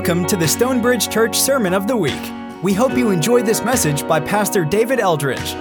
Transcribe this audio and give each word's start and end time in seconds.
Welcome 0.00 0.24
to 0.28 0.36
the 0.36 0.48
Stonebridge 0.48 1.10
Church 1.10 1.38
Sermon 1.38 1.74
of 1.74 1.86
the 1.86 1.94
Week. 1.94 2.32
We 2.62 2.72
hope 2.72 2.96
you 2.96 3.10
enjoy 3.10 3.42
this 3.42 3.62
message 3.62 4.08
by 4.08 4.18
Pastor 4.18 4.64
David 4.64 4.98
Eldridge. 4.98 5.54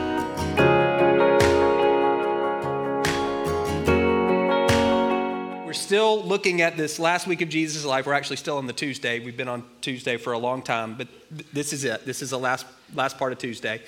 We're 5.65 5.73
still 5.73 6.23
looking 6.23 6.61
at 6.61 6.77
this 6.77 6.99
last 6.99 7.27
week 7.27 7.41
of 7.41 7.49
Jesus' 7.49 7.83
life. 7.83 8.05
We're 8.05 8.13
actually 8.13 8.37
still 8.37 8.57
on 8.57 8.65
the 8.65 8.71
Tuesday. 8.71 9.19
We've 9.19 9.35
been 9.35 9.49
on 9.49 9.65
Tuesday 9.81 10.15
for 10.15 10.31
a 10.31 10.39
long 10.39 10.61
time, 10.61 10.95
but 10.95 11.09
this 11.51 11.73
is 11.73 11.83
it. 11.83 12.05
This 12.05 12.21
is 12.21 12.29
the 12.29 12.39
last, 12.39 12.65
last 12.95 13.17
part 13.17 13.33
of 13.33 13.39
Tuesday. 13.39 13.81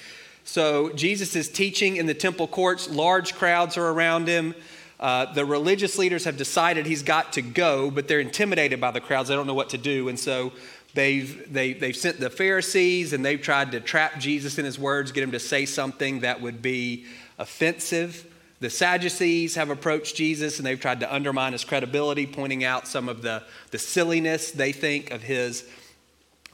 So 0.43 0.91
Jesus 0.95 1.33
is 1.37 1.47
teaching 1.47 1.95
in 1.95 2.07
the 2.07 2.13
temple 2.13 2.47
courts. 2.47 2.89
Large 2.89 3.35
crowds 3.35 3.77
are 3.77 3.87
around 3.87 4.27
him. 4.27 4.53
Uh, 5.01 5.33
the 5.33 5.43
religious 5.43 5.97
leaders 5.97 6.25
have 6.25 6.37
decided 6.37 6.85
he's 6.85 7.01
got 7.01 7.33
to 7.33 7.41
go, 7.41 7.89
but 7.89 8.07
they're 8.07 8.19
intimidated 8.19 8.79
by 8.79 8.91
the 8.91 9.01
crowds. 9.01 9.29
They 9.29 9.35
don't 9.35 9.47
know 9.47 9.55
what 9.55 9.69
to 9.69 9.77
do. 9.79 10.09
And 10.09 10.19
so 10.19 10.51
they've, 10.93 11.51
they, 11.51 11.73
they've 11.73 11.95
sent 11.95 12.19
the 12.19 12.29
Pharisees 12.29 13.11
and 13.11 13.25
they've 13.25 13.41
tried 13.41 13.71
to 13.71 13.79
trap 13.79 14.19
Jesus 14.19 14.59
in 14.59 14.65
his 14.65 14.77
words, 14.77 15.11
get 15.11 15.23
him 15.23 15.31
to 15.31 15.39
say 15.39 15.65
something 15.65 16.19
that 16.19 16.39
would 16.39 16.61
be 16.61 17.05
offensive. 17.39 18.27
The 18.59 18.69
Sadducees 18.69 19.55
have 19.55 19.71
approached 19.71 20.15
Jesus 20.15 20.59
and 20.59 20.65
they've 20.67 20.79
tried 20.79 20.99
to 20.99 21.11
undermine 21.11 21.53
his 21.53 21.63
credibility, 21.63 22.27
pointing 22.27 22.63
out 22.63 22.87
some 22.87 23.09
of 23.09 23.23
the, 23.23 23.41
the 23.71 23.79
silliness 23.79 24.51
they 24.51 24.71
think 24.71 25.09
of 25.09 25.23
his 25.23 25.67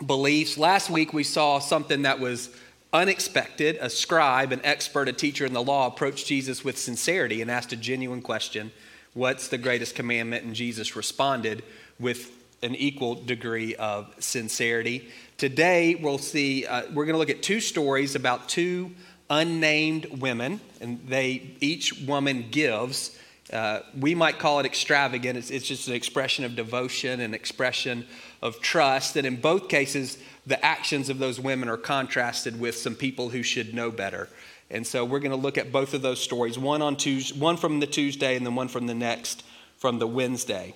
beliefs. 0.06 0.58
Last 0.58 0.90
week 0.90 1.12
we 1.12 1.24
saw 1.24 1.60
something 1.60 2.04
that 2.04 2.22
was 2.22 2.50
unexpected, 2.94 3.78
a 3.82 3.90
scribe, 3.90 4.52
an 4.52 4.62
expert, 4.64 5.08
a 5.08 5.14
teacher 5.14 5.46
in 5.46 5.54
the 5.54 5.64
law, 5.64 5.88
approached 5.88 6.28
Jesus 6.28 6.64
with 6.64 6.78
sincerity 6.78 7.42
and 7.42 7.52
asked 7.52 7.74
a 7.74 7.78
genuine 7.78 8.22
question 8.22 8.72
What's 9.14 9.48
the 9.48 9.58
greatest 9.58 9.96
commandment? 9.96 10.46
And 10.46 10.54
Jesus 10.54 10.96
responded 10.96 11.64
with 12.00 12.32
an 12.62 12.76
equal 12.76 13.16
degree 13.16 13.76
of 13.76 14.14
sincerity. 14.20 15.10
Today, 15.38 15.96
we'll 15.96 16.18
see, 16.18 16.66
uh, 16.66 16.84
we're 16.94 17.06
going 17.06 17.14
to 17.14 17.20
look 17.20 17.30
at 17.30 17.42
two 17.42 17.60
stories 17.60 18.16
about 18.16 18.48
two 18.48 18.92
unnamed 19.30 20.06
women, 20.20 20.60
and 20.82 21.00
they 21.08 21.56
each 21.60 22.02
woman 22.02 22.46
gives. 22.50 23.18
Uh, 23.52 23.80
we 24.00 24.14
might 24.14 24.40
call 24.40 24.60
it 24.60 24.66
extravagant. 24.66 25.38
It's, 25.38 25.52
it's 25.52 25.68
just 25.68 25.88
an 25.88 25.94
expression 25.94 26.46
of 26.46 26.56
devotion, 26.56 27.20
an 27.20 27.34
expression 27.34 28.06
of 28.42 28.60
trust. 28.62 29.16
And 29.16 29.26
in 29.26 29.40
both 29.40 29.70
cases, 29.70 30.18
the 30.48 30.64
actions 30.66 31.10
of 31.10 31.20
those 31.20 31.40
women 31.40 31.68
are 31.68 31.78
contrasted 31.78 32.60
with 32.60 32.76
some 32.76 32.96
people 32.96 33.30
who 33.30 33.44
should 33.44 33.74
know 33.74 33.92
better. 33.92 34.30
And 34.72 34.88
so 34.88 35.06
we're 35.06 35.20
going 35.20 35.32
to 35.32 35.38
look 35.38 35.58
at 35.58 35.72
both 35.72 35.94
of 35.94 36.02
those 36.02 36.22
stories, 36.22 36.58
one 36.58 36.82
on 36.82 36.96
Tuesday, 36.96 37.38
one 37.38 37.58
from 37.58 37.80
the 37.80 37.88
Tuesday 37.88 38.36
and 38.36 38.46
then 38.46 38.56
one 38.56 38.70
from 38.70 38.88
the 38.88 38.96
next 38.96 39.44
from 39.78 40.00
the 40.00 40.08
Wednesday. 40.08 40.74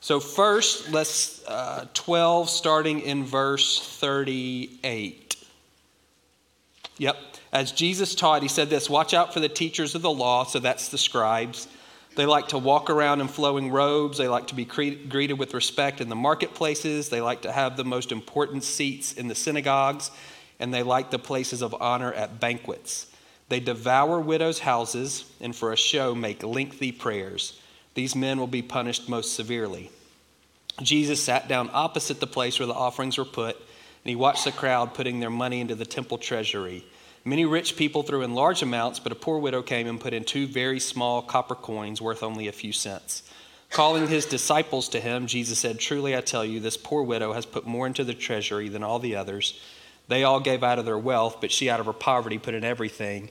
So 0.00 0.20
first, 0.20 0.92
let's 0.92 1.44
uh, 1.46 1.86
12 1.94 2.48
starting 2.48 3.00
in 3.00 3.24
verse 3.24 3.80
38. 3.98 5.36
Yep. 6.98 7.16
As 7.52 7.72
Jesus 7.72 8.14
taught, 8.14 8.42
he 8.42 8.48
said 8.48 8.70
this, 8.70 8.88
watch 8.88 9.14
out 9.14 9.32
for 9.32 9.40
the 9.40 9.48
teachers 9.48 9.94
of 9.94 10.02
the 10.02 10.10
law, 10.10 10.44
so 10.44 10.58
that's 10.58 10.90
the 10.90 10.98
scribes 10.98 11.68
they 12.16 12.26
like 12.26 12.48
to 12.48 12.58
walk 12.58 12.88
around 12.88 13.20
in 13.20 13.28
flowing 13.28 13.70
robes. 13.70 14.18
They 14.18 14.26
like 14.26 14.46
to 14.48 14.54
be 14.54 14.64
greeted 14.64 15.38
with 15.38 15.52
respect 15.54 16.00
in 16.00 16.08
the 16.08 16.16
marketplaces. 16.16 17.10
They 17.10 17.20
like 17.20 17.42
to 17.42 17.52
have 17.52 17.76
the 17.76 17.84
most 17.84 18.10
important 18.10 18.64
seats 18.64 19.12
in 19.12 19.28
the 19.28 19.34
synagogues. 19.34 20.10
And 20.58 20.72
they 20.72 20.82
like 20.82 21.10
the 21.10 21.18
places 21.18 21.62
of 21.62 21.74
honor 21.78 22.12
at 22.14 22.40
banquets. 22.40 23.06
They 23.50 23.60
devour 23.60 24.18
widows' 24.18 24.58
houses 24.58 25.30
and 25.40 25.54
for 25.54 25.72
a 25.72 25.76
show 25.76 26.14
make 26.14 26.42
lengthy 26.42 26.90
prayers. 26.90 27.60
These 27.94 28.16
men 28.16 28.40
will 28.40 28.46
be 28.46 28.62
punished 28.62 29.08
most 29.08 29.34
severely. 29.34 29.90
Jesus 30.82 31.22
sat 31.22 31.48
down 31.48 31.70
opposite 31.72 32.18
the 32.18 32.26
place 32.26 32.58
where 32.58 32.66
the 32.66 32.74
offerings 32.74 33.18
were 33.18 33.24
put, 33.24 33.56
and 33.56 34.10
he 34.10 34.16
watched 34.16 34.44
the 34.44 34.52
crowd 34.52 34.94
putting 34.94 35.20
their 35.20 35.30
money 35.30 35.60
into 35.60 35.74
the 35.74 35.86
temple 35.86 36.18
treasury. 36.18 36.84
Many 37.26 37.44
rich 37.44 37.74
people 37.74 38.04
threw 38.04 38.22
in 38.22 38.36
large 38.36 38.62
amounts, 38.62 39.00
but 39.00 39.10
a 39.10 39.16
poor 39.16 39.38
widow 39.38 39.60
came 39.60 39.88
and 39.88 40.00
put 40.00 40.14
in 40.14 40.22
two 40.22 40.46
very 40.46 40.78
small 40.78 41.20
copper 41.20 41.56
coins 41.56 42.00
worth 42.00 42.22
only 42.22 42.46
a 42.46 42.52
few 42.52 42.72
cents. 42.72 43.24
Calling 43.68 44.06
his 44.06 44.26
disciples 44.26 44.88
to 44.90 45.00
him, 45.00 45.26
Jesus 45.26 45.58
said, 45.58 45.80
Truly 45.80 46.16
I 46.16 46.20
tell 46.20 46.44
you, 46.44 46.60
this 46.60 46.76
poor 46.76 47.02
widow 47.02 47.32
has 47.32 47.44
put 47.44 47.66
more 47.66 47.88
into 47.88 48.04
the 48.04 48.14
treasury 48.14 48.68
than 48.68 48.84
all 48.84 49.00
the 49.00 49.16
others. 49.16 49.60
They 50.06 50.22
all 50.22 50.38
gave 50.38 50.62
out 50.62 50.78
of 50.78 50.84
their 50.84 50.96
wealth, 50.96 51.38
but 51.40 51.50
she 51.50 51.68
out 51.68 51.80
of 51.80 51.86
her 51.86 51.92
poverty 51.92 52.38
put 52.38 52.54
in 52.54 52.62
everything, 52.62 53.30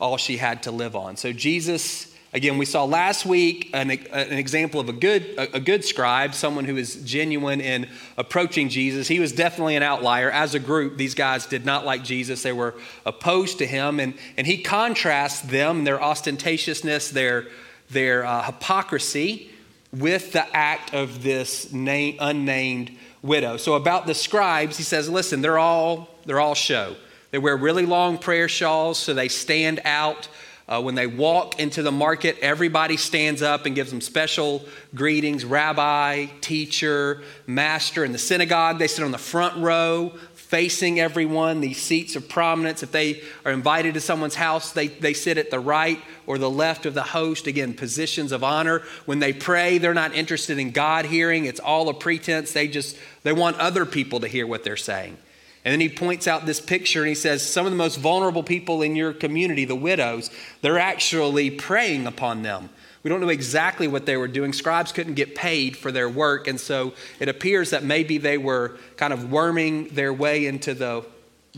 all 0.00 0.16
she 0.16 0.38
had 0.38 0.62
to 0.62 0.70
live 0.70 0.96
on. 0.96 1.18
So 1.18 1.30
Jesus 1.34 2.13
Again, 2.34 2.58
we 2.58 2.64
saw 2.64 2.82
last 2.82 3.24
week 3.24 3.70
an, 3.72 3.92
an 3.92 4.38
example 4.38 4.80
of 4.80 4.88
a 4.88 4.92
good, 4.92 5.24
a, 5.38 5.60
good 5.60 5.84
scribe, 5.84 6.34
someone 6.34 6.64
who 6.64 6.76
is 6.76 6.96
genuine 7.04 7.60
in 7.60 7.88
approaching 8.16 8.68
Jesus. 8.68 9.06
He 9.06 9.20
was 9.20 9.30
definitely 9.30 9.76
an 9.76 9.84
outlier. 9.84 10.32
As 10.32 10.52
a 10.56 10.58
group, 10.58 10.96
these 10.96 11.14
guys 11.14 11.46
did 11.46 11.64
not 11.64 11.84
like 11.86 12.02
Jesus. 12.02 12.42
They 12.42 12.52
were 12.52 12.74
opposed 13.06 13.58
to 13.58 13.66
him. 13.66 14.00
And, 14.00 14.14
and 14.36 14.48
he 14.48 14.62
contrasts 14.62 15.42
them, 15.42 15.84
their 15.84 15.98
ostentatiousness, 15.98 17.12
their, 17.12 17.46
their 17.90 18.26
uh, 18.26 18.42
hypocrisy, 18.42 19.52
with 19.92 20.32
the 20.32 20.44
act 20.56 20.92
of 20.92 21.22
this 21.22 21.72
name, 21.72 22.16
unnamed 22.18 22.90
widow. 23.22 23.58
So 23.58 23.74
about 23.74 24.08
the 24.08 24.14
scribes, 24.14 24.76
he 24.76 24.82
says, 24.82 25.08
listen, 25.08 25.40
they're 25.40 25.58
all, 25.60 26.08
they're 26.26 26.40
all 26.40 26.56
show. 26.56 26.96
They 27.30 27.38
wear 27.38 27.56
really 27.56 27.86
long 27.86 28.18
prayer 28.18 28.48
shawls 28.48 28.98
so 28.98 29.14
they 29.14 29.28
stand 29.28 29.80
out 29.84 30.28
uh, 30.66 30.80
when 30.80 30.94
they 30.94 31.06
walk 31.06 31.60
into 31.60 31.82
the 31.82 31.92
market, 31.92 32.38
everybody 32.40 32.96
stands 32.96 33.42
up 33.42 33.66
and 33.66 33.74
gives 33.74 33.90
them 33.90 34.00
special 34.00 34.64
greetings 34.94 35.44
rabbi, 35.44 36.26
teacher, 36.40 37.22
master. 37.46 38.02
In 38.04 38.12
the 38.12 38.18
synagogue, 38.18 38.78
they 38.78 38.86
sit 38.86 39.04
on 39.04 39.10
the 39.10 39.18
front 39.18 39.62
row, 39.62 40.14
facing 40.32 41.00
everyone, 41.00 41.60
these 41.60 41.82
seats 41.82 42.16
of 42.16 42.30
prominence. 42.30 42.82
If 42.82 42.92
they 42.92 43.22
are 43.44 43.52
invited 43.52 43.92
to 43.94 44.00
someone's 44.00 44.36
house, 44.36 44.72
they, 44.72 44.88
they 44.88 45.12
sit 45.12 45.36
at 45.36 45.50
the 45.50 45.60
right 45.60 46.00
or 46.26 46.38
the 46.38 46.48
left 46.48 46.86
of 46.86 46.94
the 46.94 47.02
host. 47.02 47.46
Again, 47.46 47.74
positions 47.74 48.32
of 48.32 48.42
honor. 48.42 48.80
When 49.04 49.18
they 49.18 49.34
pray, 49.34 49.76
they're 49.76 49.92
not 49.92 50.14
interested 50.14 50.58
in 50.58 50.70
God 50.70 51.04
hearing, 51.04 51.44
it's 51.44 51.60
all 51.60 51.90
a 51.90 51.94
pretense. 51.94 52.52
They 52.52 52.68
just 52.68 52.96
they 53.22 53.32
want 53.34 53.58
other 53.58 53.84
people 53.84 54.20
to 54.20 54.28
hear 54.28 54.46
what 54.46 54.64
they're 54.64 54.76
saying. 54.78 55.18
And 55.64 55.72
then 55.72 55.80
he 55.80 55.88
points 55.88 56.28
out 56.28 56.44
this 56.44 56.60
picture 56.60 57.00
and 57.00 57.08
he 57.08 57.14
says, 57.14 57.48
Some 57.48 57.64
of 57.64 57.72
the 57.72 57.78
most 57.78 57.96
vulnerable 57.96 58.42
people 58.42 58.82
in 58.82 58.96
your 58.96 59.12
community, 59.12 59.64
the 59.64 59.74
widows, 59.74 60.30
they're 60.60 60.78
actually 60.78 61.50
preying 61.50 62.06
upon 62.06 62.42
them. 62.42 62.68
We 63.02 63.10
don't 63.10 63.20
know 63.20 63.28
exactly 63.28 63.86
what 63.86 64.06
they 64.06 64.16
were 64.16 64.28
doing. 64.28 64.52
Scribes 64.52 64.92
couldn't 64.92 65.14
get 65.14 65.34
paid 65.34 65.76
for 65.76 65.92
their 65.92 66.08
work, 66.08 66.48
and 66.48 66.58
so 66.58 66.94
it 67.20 67.28
appears 67.28 67.70
that 67.70 67.84
maybe 67.84 68.16
they 68.16 68.38
were 68.38 68.78
kind 68.96 69.12
of 69.12 69.30
worming 69.30 69.88
their 69.88 70.12
way 70.12 70.46
into 70.46 70.72
the 70.72 71.04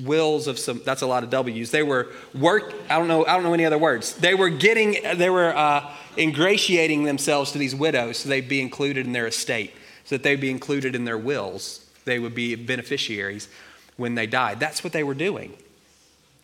wills 0.03 0.47
of 0.47 0.59
some 0.59 0.83
that's 0.85 1.01
a 1.01 1.07
lot 1.07 1.25
of 1.25 1.31
w's 1.31 1.71
they 1.71 1.83
were 1.83 2.09
work 2.35 2.75
i 2.91 2.99
don't 2.99 3.09
know 3.09 3.25
i 3.25 3.33
don't 3.33 3.43
know 3.43 3.55
any 3.55 3.65
other 3.65 3.79
words 3.79 4.13
they 4.17 4.35
were 4.35 4.51
getting 4.51 4.95
they 5.17 5.31
were 5.31 5.57
uh, 5.57 5.91
ingratiating 6.19 7.05
themselves 7.05 7.53
to 7.53 7.57
these 7.57 7.75
widows 7.75 8.19
so 8.19 8.29
they'd 8.29 8.47
be 8.47 8.61
included 8.61 9.07
in 9.07 9.13
their 9.13 9.27
estate 9.27 9.73
so 10.05 10.15
that 10.15 10.23
they'd 10.23 10.39
be 10.39 10.51
included 10.51 10.95
in 10.95 11.07
their 11.07 11.17
wills 11.17 11.87
they 12.05 12.19
would 12.19 12.35
be 12.35 12.55
beneficiaries 12.55 13.49
when 13.97 14.15
they 14.15 14.27
died. 14.27 14.61
That's 14.61 14.85
what 14.85 14.93
they 14.93 15.03
were 15.03 15.15
doing. 15.15 15.55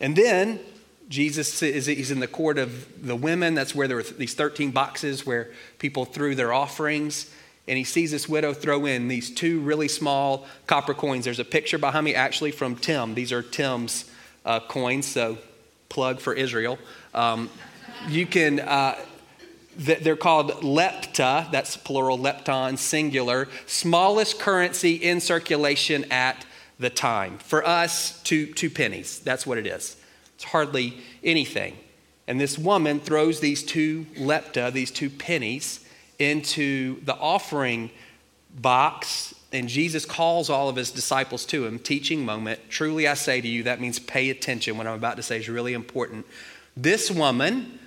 And 0.00 0.16
then 0.16 0.60
Jesus 1.08 1.62
is 1.62 1.86
he's 1.86 2.10
in 2.10 2.20
the 2.20 2.26
court 2.26 2.58
of 2.58 3.06
the 3.06 3.16
women. 3.16 3.54
That's 3.54 3.74
where 3.74 3.86
there 3.86 3.98
were 3.98 4.02
these 4.02 4.34
13 4.34 4.70
boxes 4.70 5.26
where 5.26 5.50
people 5.78 6.04
threw 6.04 6.34
their 6.34 6.52
offerings. 6.52 7.30
And 7.68 7.78
he 7.78 7.84
sees 7.84 8.10
this 8.10 8.28
widow 8.28 8.52
throw 8.52 8.86
in 8.86 9.08
these 9.08 9.30
two 9.30 9.60
really 9.60 9.88
small 9.88 10.46
copper 10.66 10.94
coins. 10.94 11.25
There's 11.25 11.38
a 11.38 11.44
picture 11.44 11.78
behind 11.78 12.04
me 12.04 12.14
actually 12.14 12.50
from 12.50 12.75
Tim. 12.76 13.14
These 13.14 13.31
are 13.31 13.43
Tim's 13.43 14.10
uh, 14.44 14.60
coins, 14.60 15.06
so 15.06 15.38
plug 15.88 16.19
for 16.19 16.32
Israel. 16.32 16.78
Um, 17.14 17.50
you 18.08 18.26
can, 18.26 18.60
uh, 18.60 18.96
they're 19.76 20.16
called 20.16 20.50
lepta, 20.62 21.50
that's 21.52 21.76
plural, 21.76 22.19
lepton, 22.19 22.78
singular, 22.78 23.49
smallest 23.66 24.40
currency 24.40 24.94
in 24.94 25.20
circulation 25.20 26.04
at 26.10 26.44
the 26.82 26.90
time. 26.90 27.38
For 27.38 27.67
us, 27.67 28.20
two, 28.23 28.46
two 28.52 28.69
pennies. 28.69 29.20
That's 29.20 29.46
what 29.46 29.56
it 29.56 29.67
is. 29.67 29.96
It's 30.34 30.44
hardly 30.44 30.99
anything. 31.25 31.79
And 32.26 32.40
this 32.40 32.58
woman 32.58 33.00
throws 33.00 33.40
these 33.40 33.62
two 33.62 34.06
lepta, 34.17 34.73
these 34.73 34.90
two 34.90 35.11
pennies, 35.11 35.84
into 36.19 37.02
the 37.05 37.14
offering 37.17 37.90
box. 38.55 39.34
And 39.52 39.69
Jesus 39.69 40.05
calls 40.05 40.50
all 40.50 40.69
of 40.69 40.76
his 40.76 40.90
disciples 40.90 41.44
to 41.46 41.67
him. 41.67 41.79
Teaching 41.79 42.25
moment. 42.25 42.61
Truly, 42.69 43.08
I 43.08 43.14
say 43.14 43.40
to 43.40 43.49
you, 43.49 43.64
that 43.64 43.81
means 43.81 43.99
pay 43.99 44.31
attention. 44.31 44.76
What 44.76 44.87
I'm 44.87 44.94
about 44.94 45.17
to 45.17 45.23
say 45.23 45.38
is 45.38 45.49
really 45.49 45.73
important. 45.73 46.26
This 46.76 47.11
woman, 47.11 47.78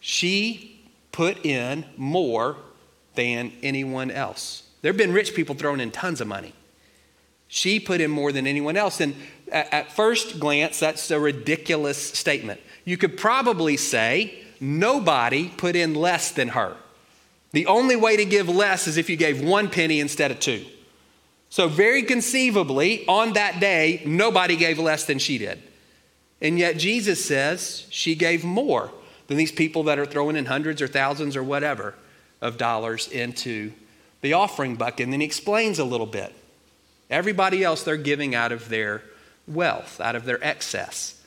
she 0.00 0.80
put 1.12 1.44
in 1.44 1.84
more 1.96 2.56
than 3.14 3.52
anyone 3.62 4.10
else. 4.10 4.62
There 4.80 4.92
have 4.92 4.96
been 4.96 5.12
rich 5.12 5.34
people 5.34 5.56
throwing 5.56 5.80
in 5.80 5.90
tons 5.90 6.20
of 6.20 6.28
money. 6.28 6.52
She 7.48 7.80
put 7.80 8.00
in 8.00 8.10
more 8.10 8.30
than 8.30 8.46
anyone 8.46 8.76
else. 8.76 9.00
And 9.00 9.16
at 9.50 9.90
first 9.92 10.38
glance, 10.38 10.78
that's 10.78 11.10
a 11.10 11.18
ridiculous 11.18 11.98
statement. 11.98 12.60
You 12.84 12.96
could 12.96 13.16
probably 13.16 13.76
say 13.76 14.44
nobody 14.60 15.48
put 15.48 15.74
in 15.74 15.94
less 15.94 16.30
than 16.30 16.48
her. 16.48 16.76
The 17.52 17.66
only 17.66 17.96
way 17.96 18.16
to 18.16 18.24
give 18.26 18.48
less 18.48 18.86
is 18.86 18.98
if 18.98 19.08
you 19.08 19.16
gave 19.16 19.42
one 19.42 19.70
penny 19.70 20.00
instead 20.00 20.30
of 20.30 20.38
two. 20.38 20.66
So, 21.50 21.66
very 21.66 22.02
conceivably, 22.02 23.06
on 23.06 23.32
that 23.32 23.58
day, 23.58 24.02
nobody 24.04 24.54
gave 24.54 24.78
less 24.78 25.06
than 25.06 25.18
she 25.18 25.38
did. 25.38 25.62
And 26.42 26.58
yet, 26.58 26.76
Jesus 26.76 27.24
says 27.24 27.86
she 27.88 28.14
gave 28.14 28.44
more 28.44 28.92
than 29.28 29.38
these 29.38 29.52
people 29.52 29.84
that 29.84 29.98
are 29.98 30.04
throwing 30.04 30.36
in 30.36 30.44
hundreds 30.44 30.82
or 30.82 30.88
thousands 30.88 31.36
or 31.36 31.42
whatever 31.42 31.94
of 32.42 32.58
dollars 32.58 33.08
into 33.08 33.72
the 34.20 34.34
offering 34.34 34.76
bucket. 34.76 35.04
And 35.04 35.12
then 35.12 35.20
he 35.20 35.26
explains 35.26 35.78
a 35.78 35.84
little 35.84 36.06
bit. 36.06 36.34
Everybody 37.10 37.64
else, 37.64 37.82
they're 37.82 37.96
giving 37.96 38.34
out 38.34 38.52
of 38.52 38.68
their 38.68 39.02
wealth, 39.46 40.00
out 40.00 40.14
of 40.14 40.24
their 40.24 40.42
excess. 40.44 41.20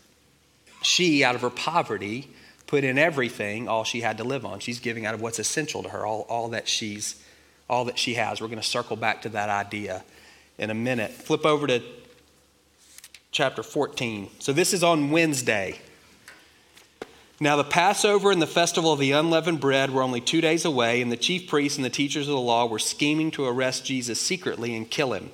She, 0.81 1.23
out 1.23 1.35
of 1.35 1.41
her 1.41 1.49
poverty, 1.49 2.29
put 2.67 2.83
in 2.83 2.97
everything, 2.97 3.67
all 3.67 3.83
she 3.83 4.01
had 4.01 4.17
to 4.17 4.23
live 4.23 4.45
on. 4.45 4.59
She's 4.59 4.79
giving 4.79 5.05
out 5.05 5.13
of 5.13 5.21
what's 5.21 5.39
essential 5.39 5.83
to 5.83 5.89
her, 5.89 6.05
all, 6.05 6.25
all 6.29 6.49
that 6.49 6.67
she's 6.67 7.15
all 7.71 7.85
that 7.85 7.97
she 7.97 8.15
has. 8.15 8.41
We're 8.41 8.47
going 8.47 8.59
to 8.59 8.67
circle 8.67 8.97
back 8.97 9.21
to 9.21 9.29
that 9.29 9.49
idea 9.49 10.03
in 10.57 10.69
a 10.69 10.73
minute. 10.73 11.11
Flip 11.11 11.45
over 11.45 11.65
to 11.67 11.81
chapter 13.31 13.63
14. 13.63 14.29
So 14.39 14.51
this 14.51 14.73
is 14.73 14.83
on 14.83 15.09
Wednesday. 15.09 15.79
Now, 17.39 17.55
the 17.55 17.63
Passover 17.63 18.29
and 18.29 18.41
the 18.41 18.47
festival 18.47 18.93
of 18.93 18.99
the 18.99 19.13
unleavened 19.13 19.61
bread 19.61 19.89
were 19.89 20.03
only 20.03 20.21
two 20.21 20.41
days 20.41 20.63
away, 20.63 21.01
and 21.01 21.11
the 21.11 21.17
chief 21.17 21.49
priests 21.49 21.77
and 21.77 21.85
the 21.85 21.89
teachers 21.89 22.27
of 22.27 22.33
the 22.33 22.39
law 22.39 22.67
were 22.67 22.77
scheming 22.77 23.31
to 23.31 23.45
arrest 23.45 23.83
Jesus 23.83 24.21
secretly 24.21 24.75
and 24.75 24.91
kill 24.91 25.13
him. 25.13 25.31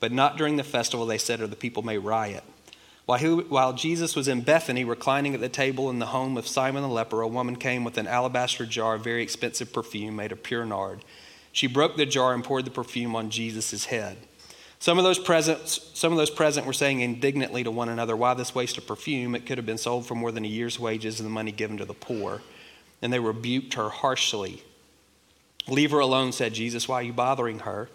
But 0.00 0.12
not 0.12 0.36
during 0.36 0.56
the 0.56 0.64
festival, 0.64 1.06
they 1.06 1.18
said, 1.18 1.40
or 1.40 1.46
the 1.46 1.56
people 1.56 1.82
may 1.82 1.98
riot. 1.98 2.44
While, 3.08 3.72
Jesus 3.72 4.14
was 4.14 4.28
in 4.28 4.42
Bethany, 4.42 4.84
reclining 4.84 5.34
at 5.34 5.40
the 5.40 5.48
table 5.48 5.88
in 5.88 5.98
the 5.98 6.06
home 6.06 6.36
of 6.36 6.46
Simon 6.46 6.82
the 6.82 6.88
leper, 6.88 7.22
a 7.22 7.26
woman 7.26 7.56
came 7.56 7.82
with 7.82 7.96
an 7.96 8.06
alabaster 8.06 8.66
jar 8.66 8.96
of 8.96 9.04
very 9.04 9.22
expensive 9.22 9.72
perfume 9.72 10.16
made 10.16 10.30
of 10.30 10.42
pure 10.42 10.66
nard. 10.66 11.02
She 11.50 11.66
broke 11.66 11.96
the 11.96 12.04
jar 12.04 12.34
and 12.34 12.44
poured 12.44 12.66
the 12.66 12.70
perfume 12.70 13.16
on 13.16 13.30
Jesus' 13.30 13.86
head. 13.86 14.18
Some 14.78 14.98
of 14.98 15.04
those 15.04 15.18
present, 15.18 15.66
some 15.66 16.12
of 16.12 16.18
those 16.18 16.30
present 16.30 16.66
were 16.66 16.74
saying 16.74 17.00
indignantly 17.00 17.64
to 17.64 17.70
one 17.70 17.88
another, 17.88 18.14
Why 18.14 18.34
this 18.34 18.54
waste 18.54 18.76
of 18.76 18.86
perfume? 18.86 19.34
It 19.34 19.46
could 19.46 19.56
have 19.56 19.66
been 19.66 19.78
sold 19.78 20.06
for 20.06 20.14
more 20.14 20.30
than 20.30 20.44
a 20.44 20.48
year's 20.48 20.78
wages 20.78 21.18
and 21.18 21.26
the 21.26 21.32
money 21.32 21.50
given 21.50 21.78
to 21.78 21.86
the 21.86 21.94
poor. 21.94 22.42
And 23.00 23.10
they 23.10 23.18
rebuked 23.18 23.74
her 23.74 23.88
harshly. 23.88 24.62
Leave 25.66 25.92
her 25.92 25.98
alone, 25.98 26.32
said 26.32 26.52
Jesus. 26.52 26.86
Why 26.86 26.96
are 26.96 27.02
you 27.02 27.12
bothering 27.14 27.60
her? 27.60 27.88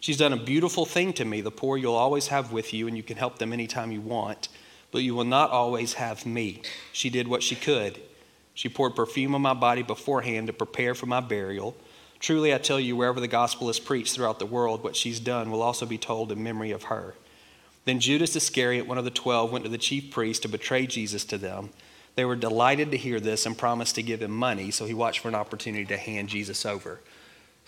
She's 0.00 0.18
done 0.18 0.32
a 0.32 0.36
beautiful 0.36 0.86
thing 0.86 1.12
to 1.14 1.24
me. 1.24 1.40
The 1.40 1.50
poor 1.50 1.76
you'll 1.76 1.94
always 1.94 2.28
have 2.28 2.52
with 2.52 2.72
you, 2.72 2.86
and 2.86 2.96
you 2.96 3.02
can 3.02 3.16
help 3.16 3.38
them 3.38 3.52
anytime 3.52 3.90
you 3.90 4.00
want, 4.00 4.48
but 4.90 5.02
you 5.02 5.14
will 5.14 5.24
not 5.24 5.50
always 5.50 5.94
have 5.94 6.24
me. 6.24 6.62
She 6.92 7.10
did 7.10 7.26
what 7.28 7.42
she 7.42 7.56
could. 7.56 8.00
She 8.54 8.68
poured 8.68 8.96
perfume 8.96 9.34
on 9.34 9.42
my 9.42 9.54
body 9.54 9.82
beforehand 9.82 10.46
to 10.46 10.52
prepare 10.52 10.94
for 10.94 11.06
my 11.06 11.20
burial. 11.20 11.76
Truly, 12.20 12.52
I 12.52 12.58
tell 12.58 12.80
you, 12.80 12.96
wherever 12.96 13.20
the 13.20 13.28
gospel 13.28 13.70
is 13.70 13.78
preached 13.78 14.14
throughout 14.14 14.38
the 14.38 14.46
world, 14.46 14.82
what 14.82 14.96
she's 14.96 15.20
done 15.20 15.50
will 15.50 15.62
also 15.62 15.86
be 15.86 15.98
told 15.98 16.32
in 16.32 16.42
memory 16.42 16.72
of 16.72 16.84
her. 16.84 17.14
Then 17.84 18.00
Judas 18.00 18.34
Iscariot, 18.34 18.86
one 18.86 18.98
of 18.98 19.04
the 19.04 19.10
twelve, 19.10 19.52
went 19.52 19.64
to 19.64 19.70
the 19.70 19.78
chief 19.78 20.10
priests 20.10 20.42
to 20.42 20.48
betray 20.48 20.86
Jesus 20.86 21.24
to 21.26 21.38
them. 21.38 21.70
They 22.16 22.24
were 22.24 22.34
delighted 22.34 22.90
to 22.90 22.96
hear 22.96 23.20
this 23.20 23.46
and 23.46 23.56
promised 23.56 23.94
to 23.94 24.02
give 24.02 24.22
him 24.22 24.32
money, 24.32 24.72
so 24.72 24.84
he 24.86 24.94
watched 24.94 25.20
for 25.20 25.28
an 25.28 25.36
opportunity 25.36 25.84
to 25.86 25.96
hand 25.96 26.28
Jesus 26.28 26.66
over. 26.66 27.00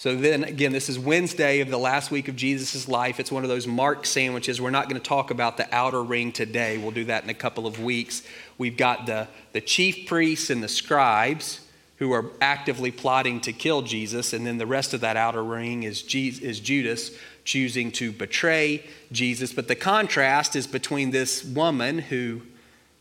So 0.00 0.16
then 0.16 0.44
again, 0.44 0.72
this 0.72 0.88
is 0.88 0.98
Wednesday 0.98 1.60
of 1.60 1.68
the 1.68 1.78
last 1.78 2.10
week 2.10 2.28
of 2.28 2.34
Jesus' 2.34 2.88
life. 2.88 3.20
It's 3.20 3.30
one 3.30 3.42
of 3.42 3.50
those 3.50 3.66
mark 3.66 4.06
sandwiches. 4.06 4.58
We're 4.58 4.70
not 4.70 4.88
going 4.88 4.98
to 4.98 5.06
talk 5.06 5.30
about 5.30 5.58
the 5.58 5.68
outer 5.74 6.02
ring 6.02 6.32
today. 6.32 6.78
We'll 6.78 6.90
do 6.90 7.04
that 7.04 7.22
in 7.22 7.28
a 7.28 7.34
couple 7.34 7.66
of 7.66 7.78
weeks. 7.78 8.22
We've 8.56 8.78
got 8.78 9.04
the, 9.04 9.28
the 9.52 9.60
chief 9.60 10.08
priests 10.08 10.48
and 10.48 10.62
the 10.62 10.68
scribes 10.68 11.60
who 11.96 12.12
are 12.12 12.30
actively 12.40 12.90
plotting 12.90 13.42
to 13.42 13.52
kill 13.52 13.82
Jesus. 13.82 14.32
And 14.32 14.46
then 14.46 14.56
the 14.56 14.66
rest 14.66 14.94
of 14.94 15.02
that 15.02 15.18
outer 15.18 15.44
ring 15.44 15.82
is, 15.82 16.00
Jesus, 16.00 16.42
is 16.42 16.60
Judas 16.60 17.10
choosing 17.44 17.92
to 17.92 18.10
betray 18.10 18.86
Jesus. 19.12 19.52
But 19.52 19.68
the 19.68 19.76
contrast 19.76 20.56
is 20.56 20.66
between 20.66 21.10
this 21.10 21.44
woman 21.44 21.98
who 21.98 22.40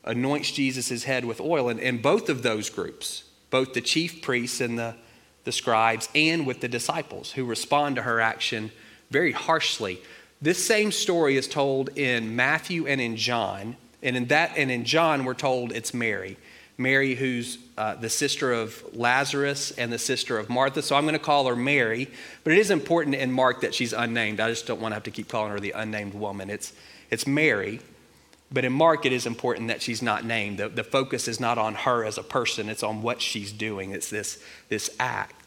anoints 0.03 0.51
Jesus' 0.51 1.05
head 1.05 1.23
with 1.23 1.39
oil, 1.39 1.69
and, 1.69 1.79
and 1.79 2.01
both 2.01 2.27
of 2.27 2.43
those 2.43 2.69
groups, 2.69 3.23
both 3.51 3.71
the 3.71 3.79
chief 3.79 4.21
priests 4.21 4.59
and 4.59 4.77
the, 4.77 4.97
the 5.49 5.53
scribes, 5.53 6.09
and 6.13 6.45
with 6.45 6.61
the 6.61 6.67
disciples 6.67 7.31
who 7.31 7.43
respond 7.43 7.95
to 7.95 8.03
her 8.03 8.21
action 8.21 8.71
very 9.09 9.31
harshly. 9.31 9.99
This 10.39 10.63
same 10.63 10.91
story 10.91 11.37
is 11.37 11.47
told 11.47 11.89
in 11.97 12.35
Matthew 12.35 12.85
and 12.85 13.01
in 13.01 13.15
John. 13.15 13.75
And 14.03 14.15
in 14.15 14.27
that 14.27 14.51
and 14.55 14.69
in 14.69 14.85
John, 14.85 15.25
we're 15.25 15.33
told 15.33 15.71
it's 15.71 15.91
Mary. 15.91 16.37
Mary, 16.77 17.15
who's 17.15 17.57
uh, 17.79 17.95
the 17.95 18.09
sister 18.09 18.53
of 18.53 18.83
Lazarus 18.93 19.71
and 19.71 19.91
the 19.91 19.97
sister 19.97 20.37
of 20.37 20.49
Martha. 20.51 20.83
So 20.83 20.95
I'm 20.95 21.03
going 21.03 21.13
to 21.13 21.19
call 21.19 21.47
her 21.47 21.55
Mary, 21.55 22.07
but 22.43 22.53
it 22.53 22.59
is 22.59 22.69
important 22.69 23.15
in 23.15 23.31
Mark 23.31 23.61
that 23.61 23.73
she's 23.73 23.91
unnamed. 23.91 24.39
I 24.39 24.49
just 24.49 24.67
don't 24.67 24.79
want 24.79 24.91
to 24.91 24.97
have 24.97 25.03
to 25.03 25.11
keep 25.11 25.29
calling 25.29 25.51
her 25.51 25.59
the 25.59 25.71
unnamed 25.71 26.13
woman. 26.13 26.51
It's, 26.51 26.73
it's 27.09 27.25
Mary, 27.25 27.81
but 28.51 28.63
in 28.63 28.71
Mark 28.71 29.05
it 29.05 29.11
is 29.11 29.25
important 29.25 29.67
that 29.69 29.81
she's 29.81 30.01
not 30.01 30.23
named. 30.23 30.59
The, 30.59 30.69
the 30.69 30.83
focus 30.83 31.27
is 31.27 31.39
not 31.39 31.57
on 31.57 31.73
her 31.73 32.05
as 32.05 32.17
a 32.19 32.23
person, 32.23 32.69
it's 32.69 32.83
on 32.83 33.01
what 33.01 33.21
she's 33.21 33.51
doing. 33.51 33.91
It's 33.91 34.09
this, 34.09 34.41
this 34.69 34.89
act. 34.99 35.38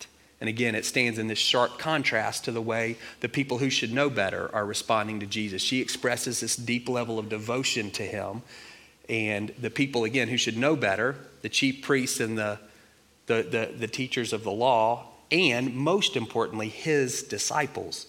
And 0.43 0.49
again, 0.49 0.75
it 0.75 0.85
stands 0.85 1.21
in 1.21 1.29
this 1.29 1.39
sharp 1.39 1.79
contrast 1.79 2.47
to 2.47 2.51
the 2.51 2.61
way 2.61 2.97
the 3.21 3.29
people 3.29 3.59
who 3.59 3.71
should 3.71 3.93
know 3.93 4.11
better 4.11 4.51
are 4.53 4.67
responding 4.67 5.21
to 5.21 5.27
Jesus. 5.27 5.63
She 5.63 5.81
expresses 5.81 6.41
this 6.41 6.57
deep 6.57 6.89
level 6.89 7.21
of 7.21 7.29
devotion 7.29 7.93
to 7.93 8.03
him 8.03 8.43
and 9.09 9.55
the 9.61 9.71
people, 9.71 10.03
again, 10.03 10.27
who 10.27 10.37
should 10.37 10.57
know 10.57 10.75
better, 10.75 11.15
the 11.43 11.49
chief 11.49 11.83
priests 11.83 12.19
and 12.19 12.37
the, 12.37 12.59
the, 13.27 13.45
the, 13.45 13.73
the 13.79 13.87
teachers 13.87 14.33
of 14.33 14.43
the 14.43 14.51
law, 14.51 15.07
and 15.31 15.77
most 15.77 16.17
importantly, 16.17 16.69
his 16.69 17.23
disciples. 17.23 18.07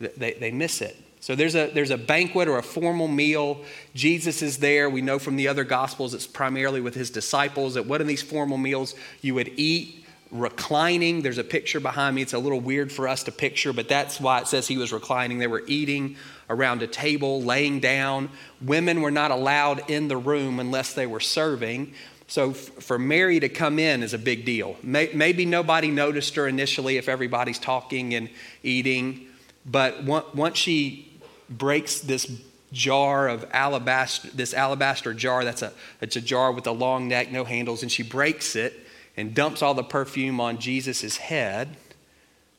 They, 0.00 0.38
they 0.40 0.50
miss 0.50 0.80
it. 0.80 0.96
So 1.20 1.34
there's 1.34 1.54
a, 1.54 1.70
there's 1.70 1.90
a 1.90 1.98
banquet 1.98 2.48
or 2.48 2.56
a 2.56 2.62
formal 2.62 3.08
meal. 3.08 3.62
Jesus 3.94 4.40
is 4.40 4.56
there. 4.56 4.88
We 4.88 5.02
know 5.02 5.18
from 5.18 5.36
the 5.36 5.48
other 5.48 5.64
gospels 5.64 6.14
it's 6.14 6.26
primarily 6.26 6.80
with 6.80 6.94
his 6.94 7.10
disciples. 7.10 7.76
At 7.76 7.84
one 7.84 8.00
of 8.00 8.06
these 8.06 8.22
formal 8.22 8.56
meals, 8.56 8.94
you 9.20 9.34
would 9.34 9.52
eat 9.58 10.06
reclining. 10.30 11.22
There's 11.22 11.38
a 11.38 11.44
picture 11.44 11.80
behind 11.80 12.16
me. 12.16 12.22
It's 12.22 12.32
a 12.32 12.38
little 12.38 12.60
weird 12.60 12.92
for 12.92 13.08
us 13.08 13.24
to 13.24 13.32
picture, 13.32 13.72
but 13.72 13.88
that's 13.88 14.20
why 14.20 14.40
it 14.40 14.48
says 14.48 14.68
he 14.68 14.76
was 14.76 14.92
reclining. 14.92 15.38
They 15.38 15.46
were 15.46 15.64
eating 15.66 16.16
around 16.50 16.82
a 16.82 16.86
table, 16.86 17.42
laying 17.42 17.80
down. 17.80 18.30
Women 18.60 19.00
were 19.00 19.10
not 19.10 19.30
allowed 19.30 19.90
in 19.90 20.08
the 20.08 20.16
room 20.16 20.60
unless 20.60 20.92
they 20.94 21.06
were 21.06 21.20
serving. 21.20 21.94
So 22.26 22.52
for 22.52 22.98
Mary 22.98 23.40
to 23.40 23.48
come 23.48 23.78
in 23.78 24.02
is 24.02 24.12
a 24.12 24.18
big 24.18 24.44
deal. 24.44 24.76
Maybe 24.82 25.46
nobody 25.46 25.90
noticed 25.90 26.34
her 26.36 26.46
initially 26.46 26.98
if 26.98 27.08
everybody's 27.08 27.58
talking 27.58 28.14
and 28.14 28.28
eating, 28.62 29.28
but 29.64 30.04
once 30.04 30.58
she 30.58 31.10
breaks 31.48 32.00
this 32.00 32.30
jar 32.70 33.28
of 33.28 33.46
alabaster, 33.52 34.28
this 34.28 34.52
alabaster 34.52 35.14
jar, 35.14 35.42
that's 35.42 35.62
a, 35.62 35.72
it's 36.02 36.16
a 36.16 36.20
jar 36.20 36.52
with 36.52 36.66
a 36.66 36.72
long 36.72 37.08
neck, 37.08 37.32
no 37.32 37.44
handles, 37.44 37.82
and 37.82 37.90
she 37.90 38.02
breaks 38.02 38.56
it 38.56 38.87
and 39.18 39.34
dumps 39.34 39.62
all 39.62 39.74
the 39.74 39.82
perfume 39.82 40.40
on 40.40 40.58
Jesus' 40.58 41.16
head, 41.16 41.76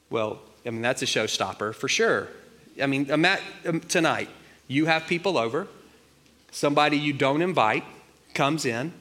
well, 0.10 0.40
I 0.66 0.72
mean, 0.72 0.82
that's 0.82 1.02
a 1.02 1.06
showstopper 1.06 1.74
for 1.74 1.88
sure. 1.88 2.28
I 2.82 2.86
mean, 2.86 3.10
um, 3.10 3.80
tonight, 3.88 4.28
you 4.68 4.86
have 4.86 5.08
people 5.08 5.38
over, 5.38 5.68
somebody 6.52 6.98
you 6.98 7.14
don't 7.14 7.42
invite 7.42 7.86
comes 8.34 8.66
in, 8.66 8.92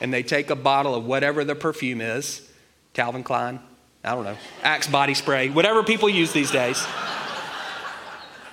and 0.00 0.14
they 0.14 0.22
take 0.22 0.48
a 0.48 0.54
bottle 0.54 0.94
of 0.94 1.04
whatever 1.04 1.42
the 1.44 1.56
perfume 1.56 2.00
is 2.00 2.48
Calvin 2.94 3.24
Klein, 3.24 3.58
I 4.04 4.14
don't 4.14 4.24
know, 4.24 4.36
Axe 4.62 4.86
body 4.86 5.14
spray, 5.14 5.50
whatever 5.50 5.82
people 5.82 6.08
use 6.08 6.32
these 6.32 6.52
days, 6.52 6.86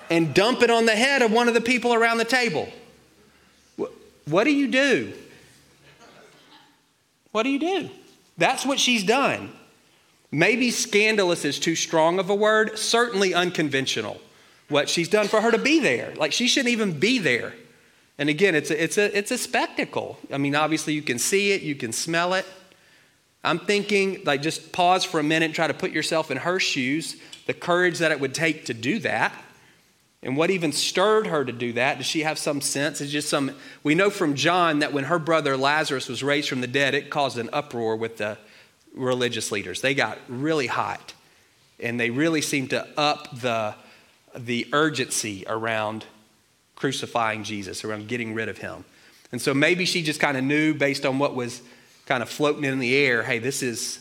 and 0.09 0.33
dump 0.33 0.63
it 0.63 0.71
on 0.71 0.87
the 0.87 0.95
head 0.95 1.21
of 1.21 1.31
one 1.31 1.47
of 1.47 1.53
the 1.53 1.61
people 1.61 1.93
around 1.93 2.17
the 2.17 2.25
table. 2.25 2.67
What 4.25 4.45
do 4.45 4.51
you 4.51 4.67
do? 4.67 5.13
What 7.31 7.43
do 7.43 7.49
you 7.49 7.59
do? 7.59 7.89
That's 8.39 8.65
what 8.65 8.79
she's 8.79 9.03
done. 9.03 9.51
Maybe 10.31 10.71
scandalous 10.71 11.45
is 11.45 11.59
too 11.59 11.75
strong 11.75 12.19
of 12.19 12.29
a 12.29 12.35
word, 12.35 12.79
certainly 12.79 13.33
unconventional. 13.33 14.19
What 14.69 14.89
she's 14.89 15.09
done 15.09 15.27
for 15.27 15.41
her 15.41 15.51
to 15.51 15.57
be 15.57 15.79
there. 15.79 16.13
Like 16.15 16.31
she 16.31 16.47
shouldn't 16.47 16.71
even 16.71 16.99
be 16.99 17.19
there. 17.19 17.53
And 18.17 18.29
again, 18.29 18.55
it's 18.55 18.69
a, 18.69 18.83
it's 18.83 18.97
a, 18.97 19.17
it's 19.17 19.31
a 19.31 19.37
spectacle. 19.37 20.19
I 20.31 20.37
mean, 20.37 20.55
obviously, 20.55 20.93
you 20.93 21.01
can 21.01 21.19
see 21.19 21.51
it, 21.51 21.61
you 21.61 21.75
can 21.75 21.91
smell 21.91 22.33
it. 22.33 22.45
I'm 23.43 23.59
thinking, 23.59 24.21
like, 24.25 24.41
just 24.41 24.73
pause 24.73 25.05
for 25.05 25.19
a 25.19 25.23
minute 25.23 25.45
and 25.45 25.55
try 25.55 25.67
to 25.67 25.73
put 25.73 25.91
yourself 25.91 26.29
in 26.29 26.37
her 26.37 26.59
shoes, 26.59 27.15
the 27.47 27.53
courage 27.53 27.99
that 27.99 28.11
it 28.11 28.19
would 28.19 28.33
take 28.33 28.65
to 28.65 28.73
do 28.73 28.99
that. 28.99 29.33
And 30.21 30.35
what 30.35 30.51
even 30.51 30.73
stirred 30.73 31.27
her 31.27 31.45
to 31.45 31.51
do 31.51 31.73
that? 31.73 31.97
Does 31.97 32.07
she 32.07 32.23
have 32.23 32.37
some 32.37 32.59
sense? 32.59 32.99
It's 32.99 33.11
just 33.11 33.29
some. 33.29 33.51
We 33.83 33.95
know 33.95 34.09
from 34.09 34.35
John 34.35 34.79
that 34.79 34.91
when 34.91 35.05
her 35.05 35.19
brother 35.19 35.55
Lazarus 35.55 36.09
was 36.09 36.21
raised 36.21 36.49
from 36.49 36.61
the 36.61 36.67
dead, 36.67 36.93
it 36.93 37.09
caused 37.09 37.37
an 37.37 37.49
uproar 37.53 37.95
with 37.95 38.17
the 38.17 38.37
religious 38.93 39.51
leaders. 39.51 39.79
They 39.79 39.93
got 39.93 40.17
really 40.27 40.67
hot, 40.67 41.13
and 41.79 41.97
they 41.97 42.09
really 42.09 42.41
seemed 42.41 42.71
to 42.71 42.85
up 42.97 43.39
the 43.39 43.75
the 44.35 44.67
urgency 44.73 45.45
around 45.47 46.05
crucifying 46.75 47.43
Jesus, 47.43 47.85
around 47.85 48.07
getting 48.07 48.33
rid 48.33 48.49
of 48.49 48.57
him. 48.57 48.83
And 49.31 49.41
so 49.41 49.53
maybe 49.53 49.85
she 49.85 50.03
just 50.03 50.19
kind 50.19 50.37
of 50.37 50.43
knew 50.43 50.73
based 50.73 51.05
on 51.05 51.17
what 51.17 51.33
was 51.33 51.61
kind 52.05 52.21
of 52.21 52.29
floating 52.29 52.63
in 52.63 52.79
the 52.79 52.95
air, 52.95 53.23
hey, 53.23 53.39
this 53.39 53.63
is 53.63 53.99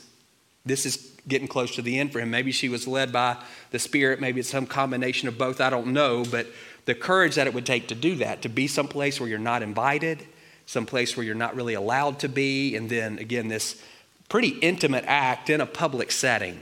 This 0.67 0.85
is 0.85 0.97
getting 1.29 1.49
close 1.49 1.75
to 1.77 1.83
the 1.83 1.99
end 1.99 2.13
for 2.13 2.21
him. 2.21 2.31
Maybe 2.31 2.53
she 2.53 2.69
was 2.69 2.87
led 2.87 3.13
by 3.13 3.37
the 3.71 3.79
Spirit, 3.79 4.21
maybe 4.21 4.41
it's 4.41 4.49
some 4.49 4.67
combination 4.67 5.29
of 5.29 5.39
both, 5.39 5.61
I 5.61 5.71
don't 5.71 5.89
know, 5.89 6.25
but 6.25 6.47
the 6.87 6.95
courage 6.95 7.35
that 7.35 7.47
it 7.47 7.55
would 7.55 7.67
take 7.67 7.89
to 7.89 7.95
do 7.95 8.17
that, 8.17 8.43
to 8.43 8.49
be 8.49 8.67
someplace 8.67 9.21
where 9.21 9.29
you're 9.29 9.39
not 9.39 9.63
invited, 9.63 10.27
someplace 10.67 11.17
where 11.17 11.25
you're 11.25 11.35
not 11.35 11.55
really 11.55 11.75
allowed 11.75 12.19
to 12.21 12.29
be, 12.29 12.75
and 12.77 12.89
then 12.89 13.19
again, 13.19 13.49
this 13.49 13.83
pretty 14.29 14.49
intimate 14.49 15.05
act 15.07 15.51
in 15.51 15.61
a 15.61 15.67
public 15.67 16.11
setting. 16.11 16.61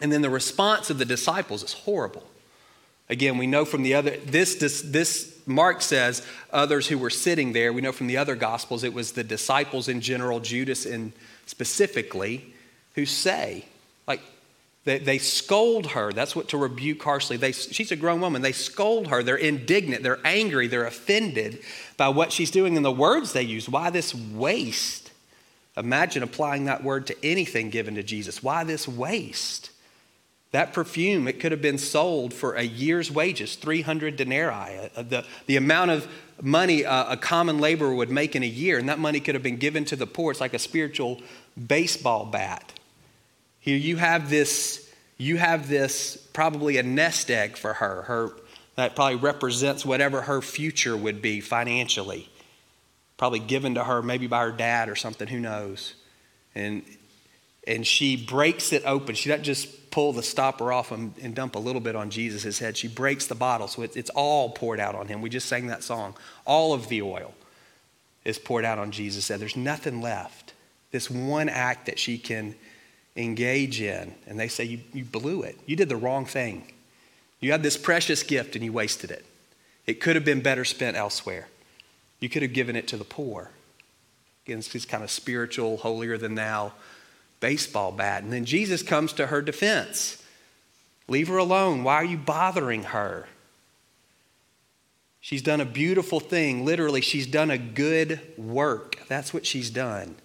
And 0.00 0.10
then 0.10 0.22
the 0.22 0.30
response 0.30 0.90
of 0.90 0.98
the 0.98 1.04
disciples 1.04 1.62
is 1.62 1.72
horrible. 1.72 2.26
Again, 3.08 3.38
we 3.38 3.46
know 3.46 3.64
from 3.64 3.82
the 3.82 3.94
other, 3.94 4.16
this, 4.18 4.54
this, 4.54 4.82
this 4.82 5.40
Mark 5.44 5.82
says 5.82 6.24
others 6.52 6.86
who 6.86 6.96
were 6.96 7.10
sitting 7.10 7.52
there. 7.52 7.72
We 7.72 7.80
know 7.82 7.92
from 7.92 8.06
the 8.06 8.16
other 8.16 8.36
gospels 8.36 8.84
it 8.84 8.94
was 8.94 9.12
the 9.12 9.24
disciples 9.24 9.88
in 9.88 10.00
general, 10.00 10.38
Judas 10.38 10.86
in 10.86 11.12
specifically, 11.46 12.54
who 12.94 13.06
say, 13.06 13.64
like, 14.06 14.20
they, 14.84 14.98
they 14.98 15.18
scold 15.18 15.88
her. 15.88 16.12
That's 16.12 16.34
what 16.34 16.48
to 16.48 16.58
rebuke 16.58 17.02
harshly. 17.02 17.36
They, 17.36 17.52
she's 17.52 17.92
a 17.92 17.96
grown 17.96 18.20
woman. 18.20 18.42
They 18.42 18.52
scold 18.52 19.08
her. 19.08 19.22
They're 19.22 19.36
indignant. 19.36 20.02
They're 20.02 20.20
angry. 20.24 20.66
They're 20.68 20.86
offended 20.86 21.60
by 21.96 22.08
what 22.08 22.32
she's 22.32 22.50
doing 22.50 22.76
and 22.76 22.84
the 22.84 22.92
words 22.92 23.32
they 23.32 23.42
use. 23.42 23.68
Why 23.68 23.90
this 23.90 24.14
waste? 24.14 25.10
Imagine 25.76 26.22
applying 26.22 26.64
that 26.64 26.82
word 26.82 27.06
to 27.08 27.16
anything 27.24 27.70
given 27.70 27.94
to 27.94 28.02
Jesus. 28.02 28.42
Why 28.42 28.64
this 28.64 28.88
waste? 28.88 29.70
That 30.52 30.72
perfume, 30.72 31.28
it 31.28 31.38
could 31.38 31.52
have 31.52 31.62
been 31.62 31.78
sold 31.78 32.34
for 32.34 32.54
a 32.54 32.62
year's 32.62 33.10
wages, 33.10 33.54
300 33.54 34.16
denarii, 34.16 34.90
uh, 34.96 35.02
the, 35.02 35.24
the 35.46 35.56
amount 35.56 35.92
of 35.92 36.08
money 36.42 36.82
a, 36.82 37.10
a 37.10 37.16
common 37.16 37.58
laborer 37.58 37.94
would 37.94 38.10
make 38.10 38.34
in 38.34 38.42
a 38.42 38.46
year, 38.46 38.78
and 38.78 38.88
that 38.88 38.98
money 38.98 39.20
could 39.20 39.36
have 39.36 39.44
been 39.44 39.58
given 39.58 39.84
to 39.84 39.96
the 39.96 40.08
poor. 40.08 40.32
It's 40.32 40.40
like 40.40 40.54
a 40.54 40.58
spiritual 40.58 41.20
baseball 41.68 42.24
bat. 42.26 42.72
Here 43.70 43.78
you 43.78 43.98
have 43.98 44.28
this, 44.28 44.92
you 45.16 45.36
have 45.36 45.68
this 45.68 46.16
probably 46.32 46.78
a 46.78 46.82
nest 46.82 47.30
egg 47.30 47.56
for 47.56 47.74
her. 47.74 48.02
Her 48.02 48.32
that 48.74 48.96
probably 48.96 49.14
represents 49.14 49.86
whatever 49.86 50.22
her 50.22 50.42
future 50.42 50.96
would 50.96 51.22
be 51.22 51.40
financially. 51.40 52.28
Probably 53.16 53.38
given 53.38 53.76
to 53.76 53.84
her 53.84 54.02
maybe 54.02 54.26
by 54.26 54.42
her 54.42 54.50
dad 54.50 54.88
or 54.88 54.96
something, 54.96 55.28
who 55.28 55.38
knows. 55.38 55.94
And 56.56 56.82
and 57.64 57.86
she 57.86 58.16
breaks 58.16 58.72
it 58.72 58.82
open. 58.84 59.14
She 59.14 59.28
doesn't 59.28 59.44
just 59.44 59.92
pull 59.92 60.12
the 60.12 60.24
stopper 60.24 60.72
off 60.72 60.90
and, 60.90 61.14
and 61.22 61.32
dump 61.32 61.54
a 61.54 61.60
little 61.60 61.80
bit 61.80 61.94
on 61.94 62.10
Jesus' 62.10 62.58
head. 62.58 62.76
She 62.76 62.88
breaks 62.88 63.28
the 63.28 63.36
bottle, 63.36 63.68
so 63.68 63.82
it, 63.82 63.96
it's 63.96 64.10
all 64.10 64.50
poured 64.50 64.80
out 64.80 64.96
on 64.96 65.06
him. 65.06 65.22
We 65.22 65.30
just 65.30 65.48
sang 65.48 65.68
that 65.68 65.84
song. 65.84 66.16
All 66.44 66.72
of 66.72 66.88
the 66.88 67.02
oil 67.02 67.34
is 68.24 68.36
poured 68.36 68.64
out 68.64 68.80
on 68.80 68.90
Jesus' 68.90 69.28
head. 69.28 69.38
There's 69.38 69.54
nothing 69.54 70.02
left. 70.02 70.54
This 70.90 71.08
one 71.08 71.48
act 71.48 71.86
that 71.86 72.00
she 72.00 72.18
can 72.18 72.56
engage 73.22 73.80
in. 73.80 74.14
And 74.26 74.38
they 74.38 74.48
say, 74.48 74.64
you, 74.64 74.80
you 74.92 75.04
blew 75.04 75.42
it. 75.42 75.58
You 75.66 75.76
did 75.76 75.88
the 75.88 75.96
wrong 75.96 76.26
thing. 76.26 76.72
You 77.40 77.52
had 77.52 77.62
this 77.62 77.76
precious 77.76 78.22
gift 78.22 78.54
and 78.54 78.64
you 78.64 78.72
wasted 78.72 79.10
it. 79.10 79.24
It 79.86 80.00
could 80.00 80.14
have 80.14 80.24
been 80.24 80.42
better 80.42 80.64
spent 80.64 80.96
elsewhere. 80.96 81.48
You 82.20 82.28
could 82.28 82.42
have 82.42 82.52
given 82.52 82.76
it 82.76 82.86
to 82.88 82.96
the 82.96 83.04
poor. 83.04 83.50
Again, 84.44 84.58
it's 84.58 84.68
this 84.72 84.84
kind 84.84 85.02
of 85.02 85.10
spiritual, 85.10 85.78
holier 85.78 86.18
than 86.18 86.34
thou 86.34 86.72
baseball 87.40 87.92
bat. 87.92 88.22
And 88.22 88.32
then 88.32 88.44
Jesus 88.44 88.82
comes 88.82 89.12
to 89.14 89.28
her 89.28 89.40
defense. 89.42 90.22
Leave 91.08 91.28
her 91.28 91.38
alone. 91.38 91.82
Why 91.82 91.96
are 91.96 92.04
you 92.04 92.18
bothering 92.18 92.84
her? 92.84 93.26
She's 95.20 95.42
done 95.42 95.60
a 95.60 95.66
beautiful 95.66 96.20
thing. 96.20 96.64
Literally, 96.64 97.00
she's 97.00 97.26
done 97.26 97.50
a 97.50 97.58
good 97.58 98.20
work. 98.38 98.98
That's 99.08 99.34
what 99.34 99.44
she's 99.44 99.70
done. 99.70 100.16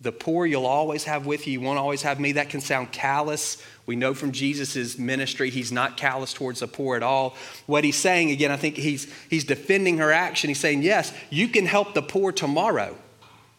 The 0.00 0.12
poor 0.12 0.44
you'll 0.44 0.66
always 0.66 1.04
have 1.04 1.24
with 1.24 1.46
you. 1.46 1.54
You 1.54 1.60
won't 1.62 1.78
always 1.78 2.02
have 2.02 2.20
me. 2.20 2.32
That 2.32 2.50
can 2.50 2.60
sound 2.60 2.92
callous. 2.92 3.62
We 3.86 3.96
know 3.96 4.12
from 4.12 4.32
Jesus' 4.32 4.98
ministry, 4.98 5.48
he's 5.48 5.72
not 5.72 5.96
callous 5.96 6.34
towards 6.34 6.60
the 6.60 6.68
poor 6.68 6.96
at 6.96 7.02
all. 7.02 7.34
What 7.66 7.82
he's 7.82 7.96
saying, 7.96 8.30
again, 8.30 8.50
I 8.50 8.56
think 8.56 8.76
he's, 8.76 9.10
he's 9.30 9.44
defending 9.44 9.98
her 9.98 10.12
action. 10.12 10.48
He's 10.48 10.60
saying, 10.60 10.82
yes, 10.82 11.14
you 11.30 11.48
can 11.48 11.64
help 11.64 11.94
the 11.94 12.02
poor 12.02 12.30
tomorrow. 12.30 12.96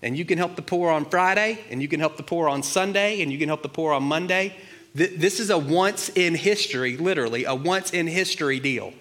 And 0.04 0.16
you 0.16 0.26
can 0.26 0.38
help 0.38 0.56
the 0.56 0.62
poor 0.62 0.92
on 0.92 1.06
Friday, 1.06 1.58
and 1.72 1.82
you 1.82 1.88
can 1.88 2.00
help 2.00 2.18
the 2.18 2.24
poor 2.24 2.48
on 2.48 2.62
Sunday, 2.62 3.24
and 3.24 3.32
you 3.32 3.40
can 3.40 3.48
help 3.48 3.64
the 3.64 3.70
poor 3.70 3.94
on 3.94 4.04
Monday. 4.04 4.56
This 4.94 5.40
is 5.40 5.50
a 5.50 5.58
once 5.58 6.10
in 6.10 6.36
history, 6.36 6.98
literally, 6.98 7.46
a 7.46 7.56
once 7.56 7.92
in 7.92 8.06
history 8.06 8.60
deal. 8.60 8.94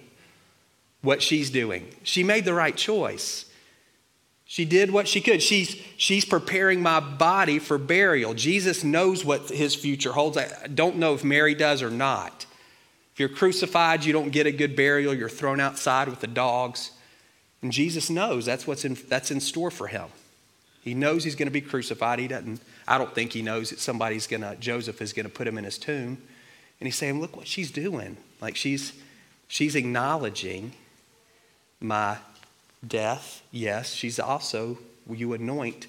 What 1.01 1.21
she's 1.21 1.51
doing. 1.51 1.87
She 2.01 2.23
made 2.23 2.45
the 2.45 2.53
right 2.55 2.75
choice. 2.75 3.45
She 4.49 4.63
did 4.63 4.91
what 4.91 5.09
she 5.09 5.19
could. 5.19 5.43
She's, 5.43 5.75
she's 5.97 6.23
preparing 6.23 6.81
my 6.81 7.01
body 7.01 7.59
for 7.59 7.77
burial. 7.77 8.33
Jesus 8.33 8.81
knows 8.83 9.25
what 9.25 9.49
his 9.49 9.75
future 9.75 10.13
holds. 10.13 10.37
I 10.37 10.67
don't 10.67 10.95
know 10.95 11.13
if 11.13 11.23
Mary 11.23 11.53
does 11.53 11.83
or 11.83 11.89
not. 11.89 12.45
If 13.13 13.19
you're 13.19 13.29
crucified, 13.29 14.05
you 14.05 14.13
don't 14.13 14.29
get 14.29 14.47
a 14.47 14.51
good 14.51 14.75
burial. 14.75 15.13
You're 15.13 15.27
thrown 15.27 15.59
outside 15.59 16.07
with 16.07 16.21
the 16.21 16.27
dogs. 16.27 16.91
And 17.61 17.73
Jesus 17.73 18.09
knows 18.09 18.45
that's 18.45 18.65
what's 18.65 18.85
in, 18.85 18.97
that's 19.09 19.31
in 19.31 19.41
store 19.41 19.69
for 19.69 19.87
him. 19.87 20.05
He 20.81 20.93
knows 20.93 21.25
he's 21.25 21.35
going 21.35 21.47
to 21.47 21.51
be 21.51 21.59
crucified. 21.59 22.19
He 22.19 22.29
doesn't, 22.29 22.61
I 22.87 22.97
don't 22.97 23.13
think 23.13 23.33
he 23.33 23.41
knows 23.41 23.71
that 23.71 23.79
somebody's 23.79 24.27
going 24.27 24.41
to, 24.41 24.55
Joseph 24.55 25.01
is 25.01 25.11
going 25.11 25.25
to 25.25 25.31
put 25.31 25.45
him 25.45 25.57
in 25.57 25.65
his 25.65 25.77
tomb. 25.77 26.21
And 26.79 26.87
he's 26.87 26.95
saying, 26.95 27.19
look 27.19 27.35
what 27.35 27.47
she's 27.47 27.71
doing. 27.71 28.15
Like 28.39 28.55
she's, 28.55 28.93
she's 29.49 29.75
acknowledging 29.75 30.71
my 31.81 32.17
death, 32.85 33.41
yes, 33.51 33.93
she's 33.93 34.19
also, 34.19 34.77
you 35.09 35.33
anoint 35.33 35.87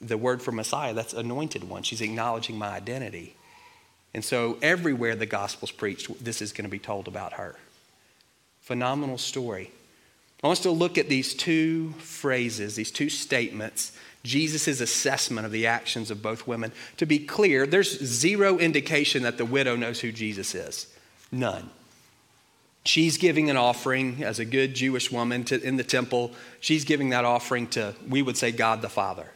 the 0.00 0.16
word 0.16 0.40
for 0.40 0.52
Messiah, 0.52 0.94
that's 0.94 1.12
anointed 1.12 1.68
one. 1.68 1.82
She's 1.82 2.00
acknowledging 2.00 2.56
my 2.56 2.68
identity. 2.68 3.36
And 4.14 4.24
so 4.24 4.58
everywhere 4.62 5.14
the 5.14 5.26
gospel's 5.26 5.70
preached, 5.70 6.24
this 6.24 6.42
is 6.42 6.52
going 6.52 6.64
to 6.64 6.70
be 6.70 6.78
told 6.78 7.06
about 7.06 7.34
her. 7.34 7.56
Phenomenal 8.62 9.18
story. 9.18 9.70
I 10.42 10.46
want 10.46 10.58
us 10.58 10.62
to 10.62 10.70
look 10.70 10.96
at 10.96 11.08
these 11.08 11.34
two 11.34 11.92
phrases, 11.98 12.74
these 12.74 12.90
two 12.90 13.10
statements, 13.10 13.92
Jesus' 14.24 14.80
assessment 14.80 15.44
of 15.44 15.52
the 15.52 15.66
actions 15.66 16.10
of 16.10 16.22
both 16.22 16.46
women. 16.46 16.72
To 16.96 17.06
be 17.06 17.18
clear, 17.18 17.66
there's 17.66 18.02
zero 18.02 18.58
indication 18.58 19.22
that 19.24 19.38
the 19.38 19.44
widow 19.44 19.76
knows 19.76 20.00
who 20.00 20.12
Jesus 20.12 20.54
is. 20.54 20.86
None. 21.30 21.70
She's 22.84 23.18
giving 23.18 23.50
an 23.50 23.56
offering 23.56 24.24
as 24.24 24.38
a 24.38 24.44
good 24.44 24.74
Jewish 24.74 25.12
woman 25.12 25.44
to, 25.44 25.62
in 25.62 25.76
the 25.76 25.84
temple. 25.84 26.32
She's 26.60 26.84
giving 26.84 27.10
that 27.10 27.24
offering 27.24 27.66
to, 27.68 27.94
we 28.08 28.22
would 28.22 28.36
say, 28.36 28.52
God 28.52 28.80
the 28.80 28.88
Father. 28.88 29.26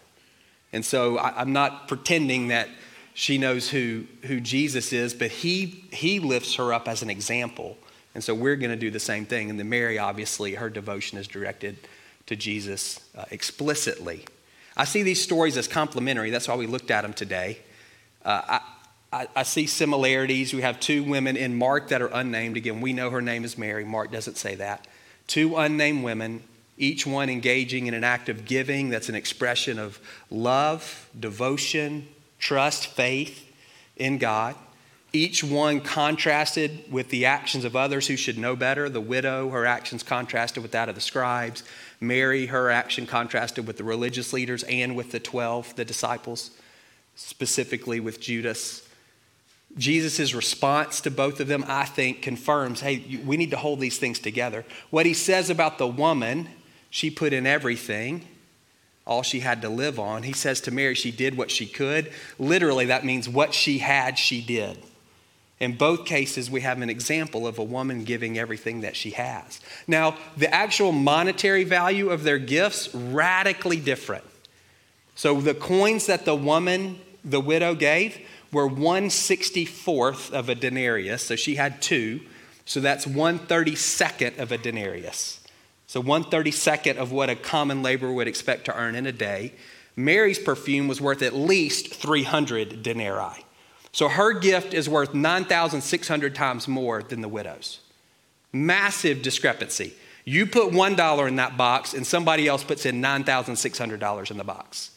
And 0.73 0.85
so 0.85 1.19
I, 1.19 1.41
I'm 1.41 1.53
not 1.53 1.87
pretending 1.87 2.49
that 2.49 2.69
she 3.13 3.39
knows 3.39 3.69
who, 3.69 4.07
who 4.23 4.41
Jesus 4.41 4.93
is, 4.93 5.15
but 5.15 5.31
he, 5.31 5.85
he 5.93 6.19
lifts 6.19 6.57
her 6.57 6.73
up 6.73 6.89
as 6.89 7.03
an 7.03 7.11
example. 7.11 7.77
And 8.15 8.25
so 8.25 8.35
we're 8.35 8.57
going 8.57 8.71
to 8.71 8.77
do 8.77 8.91
the 8.91 9.01
same 9.01 9.27
thing. 9.27 9.51
And 9.51 9.59
then 9.59 9.69
Mary, 9.69 9.99
obviously, 9.99 10.55
her 10.55 10.71
devotion 10.71 11.19
is 11.19 11.29
directed 11.29 11.77
to 12.27 12.37
Jesus 12.37 13.01
uh, 13.17 13.25
explicitly. 13.31 14.25
I 14.77 14.85
see 14.85 15.03
these 15.03 15.23
stories 15.23 15.57
as 15.57 15.69
complementary. 15.69 16.31
That's 16.31 16.49
why 16.49 16.57
we 16.57 16.67
looked 16.67 16.91
at 16.91 17.03
them 17.03 17.13
today. 17.13 17.59
Uh, 18.25 18.41
I, 18.49 18.61
I, 19.15 19.29
I, 19.37 19.43
see 19.45 19.69
similarities. 19.69 20.53
We 20.53 20.63
have 20.63 20.81
two 20.81 21.05
women 21.05 21.37
in 21.37 21.55
Mark 21.55 21.91
that 21.91 22.03
are 22.03 22.09
unnamed. 22.09 22.57
Again, 22.57 22.81
we 22.81 22.93
know 22.93 23.11
her 23.11 23.23
name 23.23 23.45
is 23.45 23.57
Mary. 23.57 23.85
Mark 23.85 24.11
doesn't 24.11 24.37
say 24.37 24.57
that. 24.57 24.89
Two 25.29 25.57
unnamed 25.57 26.03
women, 26.03 26.43
each 26.77 27.07
one 27.07 27.31
engaging 27.31 27.87
in 27.87 27.95
an 27.95 28.03
act 28.03 28.29
of 28.29 28.45
giving 28.45 28.89
that's 28.89 29.09
an 29.09 29.15
expression 29.15 29.79
of 29.79 30.01
love, 30.33 31.09
devotion, 31.19 32.09
trust, 32.41 32.89
faith 32.89 33.49
in 33.97 34.19
God. 34.19 34.57
Each 35.13 35.45
one 35.45 35.81
contrasted 35.81 36.91
with 36.91 37.11
the 37.11 37.27
actions 37.27 37.65
of 37.65 37.77
others 37.77 38.09
who 38.09 38.17
should 38.17 38.37
know 38.37 38.57
better. 38.57 38.89
The 38.89 39.01
widow, 39.01 39.51
her 39.51 39.65
actions 39.65 40.03
contrasted 40.03 40.61
with 40.61 40.73
that 40.73 40.89
of 40.89 40.97
the 40.97 41.01
scribes. 41.01 41.63
Mary, 42.01 42.47
her 42.47 42.69
action 42.69 43.07
contrasted 43.07 43.65
with 43.65 43.77
the 43.77 43.85
religious 43.85 44.33
leaders 44.33 44.65
and 44.65 44.97
with 44.97 45.13
the 45.13 45.21
12, 45.21 45.77
the 45.77 45.85
disciples, 45.85 46.51
specifically 47.15 48.01
with 48.01 48.19
Judas. 48.21 48.84
Jesus' 49.77 50.35
response 50.35 51.01
to 51.01 51.11
both 51.11 51.41
of 51.41 51.49
them, 51.49 51.65
I 51.67 51.85
think, 51.85 52.23
confirms 52.23 52.81
hey, 52.81 53.21
we 53.25 53.37
need 53.37 53.51
to 53.51 53.57
hold 53.57 53.81
these 53.81 53.99
things 53.99 54.19
together. 54.19 54.65
What 54.91 55.07
he 55.07 55.15
says 55.15 55.51
about 55.51 55.79
the 55.79 55.87
woman, 55.87 56.49
she 56.91 57.11
put 57.11 57.33
in 57.33 57.47
everything, 57.47 58.27
all 59.07 59.23
she 59.23 59.41
had 59.41 59.63
to 59.63 59.69
live 59.69 59.99
on. 59.99 60.23
He 60.23 60.33
says 60.33 60.61
to 60.63 60.71
Mary, 60.71 60.95
she 60.95 61.11
did 61.11 61.37
what 61.37 61.51
she 61.51 61.67
could. 61.67 62.11
Literally, 62.39 62.87
that 62.87 63.05
means 63.05 63.29
what 63.29 63.53
she 63.53 63.79
had, 63.79 64.19
she 64.19 64.41
did. 64.41 64.79
In 65.61 65.77
both 65.77 66.05
cases, 66.05 66.51
we 66.51 66.63
have 66.63 66.81
an 66.81 66.91
example 66.91 67.47
of 67.47 67.59
a 67.59 67.63
woman 67.63 68.05
giving 68.05 68.39
everything 68.39 68.81
that 68.81 68.97
she 68.97 69.11
has. 69.11 69.61
Now, 69.87 70.17
the 70.37 70.53
actual 70.53 70.93
monetary 70.93 71.65
value 71.65 72.11
of 72.11 72.25
their 72.25 72.39
gifts, 72.39 72.95
radically 72.95 73.79
different. 73.79 74.25
So, 75.15 75.41
the 75.41 75.55
coins 75.55 76.07
that 76.07 76.25
the 76.25 76.35
woman, 76.35 76.99
the 77.25 77.41
widow, 77.41 77.75
gave, 77.75 78.19
were 78.55 78.69
164th 78.69 80.31
of 80.31 80.49
a 80.49 80.55
denarius. 80.55 81.27
So 81.27 81.37
she 81.37 81.57
had 81.57 81.83
two. 81.83 82.21
So 82.65 82.81
that's 82.81 83.05
132nd 83.05 84.39
of 84.39 84.53
a 84.53 84.57
denarius. 84.57 85.41
So 85.87 86.03
132nd 86.03 86.97
of 86.97 87.13
what 87.13 87.29
a 87.29 87.37
common 87.37 87.83
laborer 87.83 88.13
would 88.13 88.29
expect 88.29 88.65
to 88.65 88.77
earn 88.77 88.95
in 88.95 89.07
a 89.07 89.13
day. 89.13 89.53
Mary's 89.97 90.39
perfume 90.39 90.89
was 90.89 91.01
worth 91.01 91.23
at 91.23 91.35
least 91.35 91.95
300 91.95 92.83
denarii. 92.83 93.45
So 93.93 94.09
her 94.09 94.33
gift 94.33 94.75
is 94.75 94.89
worth 94.89 95.15
9,600 95.15 96.35
times 96.35 96.67
more 96.67 97.03
than 97.03 97.21
the 97.21 97.29
widow's. 97.29 97.81
Massive 98.53 99.23
discrepancy. 99.23 99.95
You 100.25 100.47
put 100.47 100.73
$1 100.73 101.29
in 101.29 101.37
that 101.37 101.57
box, 101.57 101.95
and 101.95 102.07
somebody 102.07 102.49
else 102.49 102.65
puts 102.65 102.87
in 102.87 103.01
$9,600 103.01 104.31
in 104.31 104.37
the 104.37 104.45
box. 104.45 104.91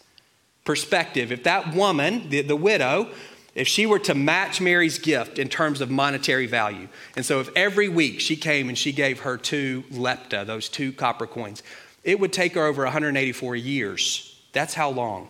Perspective 0.63 1.31
if 1.31 1.43
that 1.43 1.75
woman, 1.75 2.29
the, 2.29 2.41
the 2.41 2.55
widow, 2.55 3.09
if 3.57 3.67
she 3.67 3.87
were 3.87 3.97
to 3.97 4.13
match 4.13 4.61
Mary's 4.61 4.99
gift 4.99 5.39
in 5.39 5.49
terms 5.49 5.81
of 5.81 5.89
monetary 5.89 6.45
value, 6.45 6.87
and 7.15 7.25
so 7.25 7.39
if 7.39 7.49
every 7.55 7.89
week 7.89 8.19
she 8.19 8.35
came 8.35 8.69
and 8.69 8.77
she 8.77 8.91
gave 8.91 9.21
her 9.21 9.35
two 9.35 9.83
lepta, 9.91 10.45
those 10.45 10.69
two 10.69 10.93
copper 10.93 11.25
coins, 11.25 11.63
it 12.03 12.19
would 12.19 12.31
take 12.31 12.53
her 12.53 12.63
over 12.63 12.83
184 12.83 13.55
years. 13.55 14.39
That's 14.53 14.75
how 14.75 14.91
long 14.91 15.29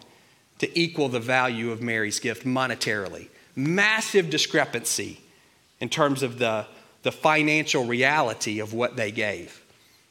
to 0.60 0.78
equal 0.78 1.08
the 1.08 1.22
value 1.22 1.72
of 1.72 1.82
Mary's 1.82 2.20
gift 2.20 2.46
monetarily. 2.46 3.30
Massive 3.56 4.30
discrepancy 4.30 5.22
in 5.80 5.88
terms 5.88 6.22
of 6.22 6.38
the, 6.38 6.66
the 7.04 7.14
financial 7.14 7.86
reality 7.86 8.60
of 8.60 8.74
what 8.74 8.98
they 8.98 9.10
gave. 9.10 9.64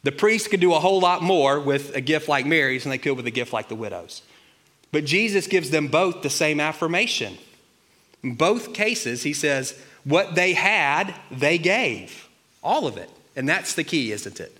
The 0.04 0.12
priests 0.12 0.48
could 0.48 0.60
do 0.60 0.72
a 0.72 0.80
whole 0.80 1.00
lot 1.00 1.22
more 1.22 1.60
with 1.60 1.94
a 1.94 2.00
gift 2.00 2.30
like 2.30 2.46
Mary's 2.46 2.84
than 2.84 2.90
they 2.90 2.98
could 2.98 3.18
with 3.18 3.26
a 3.26 3.30
gift 3.30 3.52
like 3.52 3.68
the 3.68 3.74
widow's. 3.74 4.22
But 4.90 5.04
Jesus 5.04 5.46
gives 5.46 5.68
them 5.68 5.88
both 5.88 6.22
the 6.22 6.30
same 6.30 6.60
affirmation. 6.60 7.36
In 8.22 8.34
both 8.34 8.74
cases, 8.74 9.22
he 9.22 9.32
says, 9.32 9.78
what 10.04 10.34
they 10.34 10.52
had, 10.52 11.14
they 11.30 11.58
gave. 11.58 12.28
All 12.62 12.86
of 12.86 12.96
it. 12.96 13.10
And 13.34 13.48
that's 13.48 13.74
the 13.74 13.84
key, 13.84 14.12
isn't 14.12 14.40
it? 14.40 14.56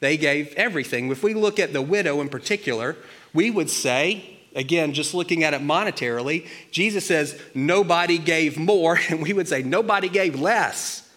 They 0.00 0.16
gave 0.16 0.52
everything. 0.54 1.10
If 1.10 1.22
we 1.22 1.34
look 1.34 1.58
at 1.58 1.72
the 1.72 1.82
widow 1.82 2.20
in 2.20 2.28
particular, 2.28 2.96
we 3.34 3.50
would 3.50 3.70
say, 3.70 4.38
again, 4.54 4.92
just 4.92 5.14
looking 5.14 5.42
at 5.42 5.54
it 5.54 5.60
monetarily, 5.60 6.46
Jesus 6.70 7.06
says, 7.06 7.40
nobody 7.54 8.18
gave 8.18 8.56
more, 8.56 8.98
and 9.08 9.22
we 9.22 9.32
would 9.32 9.48
say, 9.48 9.62
nobody 9.62 10.08
gave 10.08 10.38
less. 10.38 11.08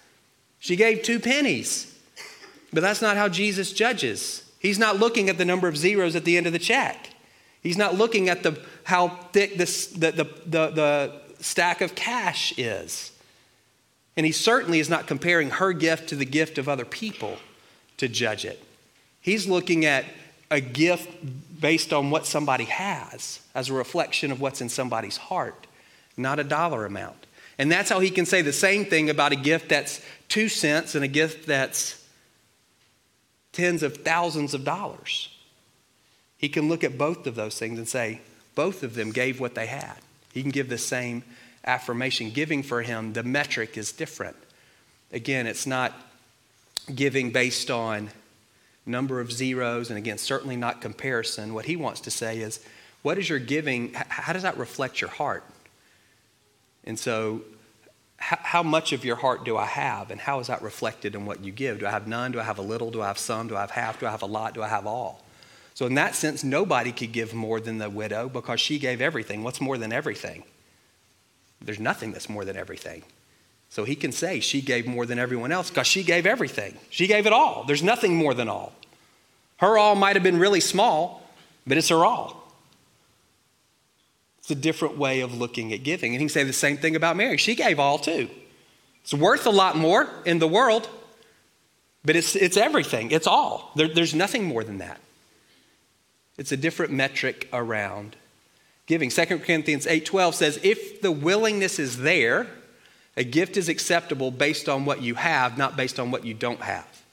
She 0.60 0.76
gave 0.76 1.04
two 1.04 1.20
pennies. 1.20 1.88
But 2.74 2.82
that's 2.82 3.02
not 3.02 3.18
how 3.18 3.28
Jesus 3.28 3.74
judges. 3.74 4.50
He's 4.60 4.80
not 4.80 4.98
looking 4.98 5.30
at 5.30 5.38
the 5.38 5.46
number 5.46 5.68
of 5.68 5.76
zeros 5.76 6.16
at 6.16 6.24
the 6.24 6.38
end 6.38 6.48
of 6.48 6.54
the 6.54 6.60
check. 6.60 7.10
He's 7.62 7.78
not 7.78 7.96
looking 7.96 8.30
at 8.30 8.44
the, 8.44 8.60
how 8.84 9.10
thick 9.34 9.58
this, 9.58 9.88
the, 9.88 10.12
the, 10.12 10.24
the, 10.46 10.70
the 10.70 11.22
stack 11.42 11.82
of 11.82 11.96
cash 11.96 12.54
is. 12.58 13.12
And 14.16 14.26
he 14.26 14.32
certainly 14.32 14.80
is 14.80 14.90
not 14.90 15.08
comparing 15.08 15.52
her 15.52 15.74
gift 15.74 16.10
to 16.10 16.16
the 16.16 16.26
gift 16.26 16.58
of 16.58 16.70
other 16.70 16.86
people 16.86 17.38
to 17.98 18.08
judge 18.08 18.46
it. 18.46 18.64
He's 19.22 19.48
looking 19.48 19.86
at 19.86 20.06
a 20.50 20.60
gift 20.60 21.10
based 21.60 21.94
on 21.94 22.10
what 22.10 22.26
somebody 22.26 22.66
has 22.66 23.40
as 23.56 23.70
a 23.70 23.74
reflection 23.74 24.32
of 24.32 24.42
what's 24.42 24.62
in 24.62 24.70
somebody's 24.70 25.18
heart, 25.18 25.68
not 26.18 26.40
a 26.40 26.44
dollar 26.44 26.86
amount. 26.86 27.26
And 27.58 27.72
that's 27.72 27.90
how 27.90 28.00
he 28.00 28.10
can 28.10 28.26
say 28.26 28.42
the 28.42 28.52
same 28.52 28.86
thing 28.86 29.10
about 29.10 29.32
a 29.32 29.36
gift 29.36 29.70
that's 29.70 30.02
two 30.28 30.50
cents 30.50 30.96
and 30.96 31.04
a 31.04 31.08
gift 31.08 31.48
that's 31.48 32.04
tens 33.54 33.84
of 33.84 33.98
thousands 33.98 34.54
of 34.54 34.64
dollars. 34.64 35.30
He 36.38 36.50
can 36.50 36.68
look 36.68 36.84
at 36.84 36.98
both 36.98 37.28
of 37.28 37.36
those 37.36 37.60
things 37.60 37.78
and 37.78 37.88
say, 37.88 38.22
both 38.56 38.84
of 38.84 38.96
them 38.96 39.12
gave 39.12 39.40
what 39.40 39.56
they 39.56 39.68
had. 39.68 39.98
He 40.34 40.42
can 40.42 40.52
give 40.52 40.70
the 40.70 40.78
same 40.78 41.24
affirmation. 41.66 42.32
Giving 42.32 42.64
for 42.64 42.82
him, 42.82 43.14
the 43.14 43.24
metric 43.24 43.78
is 43.78 43.92
different. 43.92 44.36
Again, 45.12 45.48
it's 45.48 45.68
not 45.68 45.94
giving 46.94 47.32
based 47.32 47.70
on 47.70 48.10
number 48.86 49.20
of 49.20 49.32
zeros, 49.32 49.90
and 49.90 49.98
again, 49.98 50.18
certainly 50.18 50.56
not 50.56 50.82
comparison. 50.82 51.54
What 51.54 51.66
he 51.66 51.76
wants 51.76 52.02
to 52.02 52.12
say 52.12 52.40
is, 52.40 52.60
what 53.02 53.18
is 53.18 53.30
your 53.30 53.40
giving? 53.40 53.94
How 53.94 54.34
does 54.34 54.44
that 54.44 54.58
reflect 54.58 55.02
your 55.02 55.10
heart? 55.10 55.44
And 56.84 56.98
so, 56.98 57.42
how 58.18 58.62
much 58.62 58.94
of 58.94 59.04
your 59.04 59.16
heart 59.16 59.46
do 59.46 59.58
I 59.58 59.66
have, 59.66 60.12
and 60.12 60.22
how 60.22 60.40
is 60.40 60.48
that 60.48 60.62
reflected 60.62 61.16
in 61.16 61.26
what 61.26 61.44
you 61.44 61.52
give? 61.52 61.80
Do 61.80 61.88
I 61.88 61.92
have 61.92 62.08
none? 62.08 62.32
Do 62.32 62.40
I 62.40 62.44
have 62.44 62.60
a 62.60 62.64
little? 62.64 62.92
Do 62.92 63.02
I 63.02 63.08
have 63.08 63.18
some? 63.18 63.48
Do 63.48 63.56
I 63.56 63.62
have 63.62 63.72
half? 63.72 64.00
Do 64.00 64.06
I 64.06 64.12
have 64.12 64.22
a 64.22 64.28
lot? 64.28 64.54
Do 64.54 64.62
I 64.62 64.68
have 64.68 64.86
all? 64.86 65.24
So, 65.74 65.86
in 65.86 65.96
that 65.96 66.16
sense, 66.16 66.44
nobody 66.44 66.92
could 66.92 67.12
give 67.12 67.34
more 67.34 67.60
than 67.60 67.78
the 67.78 67.90
widow 67.90 68.30
because 68.30 68.60
she 68.60 68.78
gave 68.78 69.02
everything. 69.02 69.44
What's 69.44 69.62
more 69.62 69.78
than 69.78 69.94
everything? 69.94 70.44
There's 71.62 71.80
nothing 71.80 72.12
that's 72.12 72.30
more 72.30 72.44
than 72.44 72.58
everything. 72.58 73.04
So 73.72 73.86
he 73.86 73.96
can 73.96 74.12
say 74.12 74.42
she 74.42 74.62
gave 74.62 74.86
more 74.86 75.06
than 75.06 75.18
everyone 75.18 75.52
else 75.52 75.70
because 75.70 75.88
she 75.88 76.04
gave 76.04 76.26
everything. 76.26 76.78
She 76.90 77.08
gave 77.08 77.26
it 77.26 77.32
all. 77.32 77.64
There's 77.64 77.82
nothing 77.82 78.16
more 78.16 78.34
than 78.34 78.50
all. 78.50 78.74
Her 79.58 79.78
all 79.78 79.96
might 79.96 80.18
have 80.18 80.24
been 80.24 80.40
really 80.40 80.60
small, 80.60 81.26
but 81.66 81.78
it's 81.78 81.88
her 81.88 82.04
all. 82.04 82.52
It's 84.40 84.52
a 84.52 84.56
different 84.56 84.98
way 84.98 85.22
of 85.22 85.38
looking 85.38 85.72
at 85.72 85.84
giving. 85.84 86.14
And 86.14 86.20
he 86.20 86.26
can 86.26 86.30
say 86.30 86.44
the 86.44 86.52
same 86.52 86.78
thing 86.78 86.98
about 86.98 87.16
Mary. 87.16 87.38
She 87.38 87.56
gave 87.56 87.80
all 87.80 87.98
too. 87.98 88.28
It's 89.04 89.14
worth 89.14 89.46
a 89.46 89.52
lot 89.52 89.78
more 89.78 90.10
in 90.26 90.40
the 90.40 90.48
world, 90.48 90.90
but 92.04 92.18
it's, 92.18 92.36
it's 92.36 92.58
everything. 92.58 93.12
It's 93.12 93.28
all. 93.28 93.72
There, 93.76 93.88
there's 93.88 94.14
nothing 94.14 94.44
more 94.44 94.66
than 94.66 94.80
that. 94.80 95.00
It's 96.42 96.52
a 96.52 96.58
different 96.58 96.92
metric 96.92 97.48
around 97.54 98.16
giving. 98.88 99.12
2 99.12 99.46
Corinthians 99.46 99.86
8:12 99.86 100.34
says, 100.34 100.60
"If 100.64 101.00
the 101.00 101.12
willingness 101.12 101.78
is 101.78 101.98
there, 101.98 102.48
a 103.16 103.24
gift 103.24 103.58
is 103.58 103.70
acceptable 103.70 104.32
based 104.32 104.68
on 104.68 104.84
what 104.84 105.04
you 105.04 105.14
have, 105.14 105.56
not 105.56 105.78
based 105.78 106.00
on 106.00 106.10
what 106.10 106.26
you 106.26 106.34
don't 106.34 106.62
have." 106.62 107.04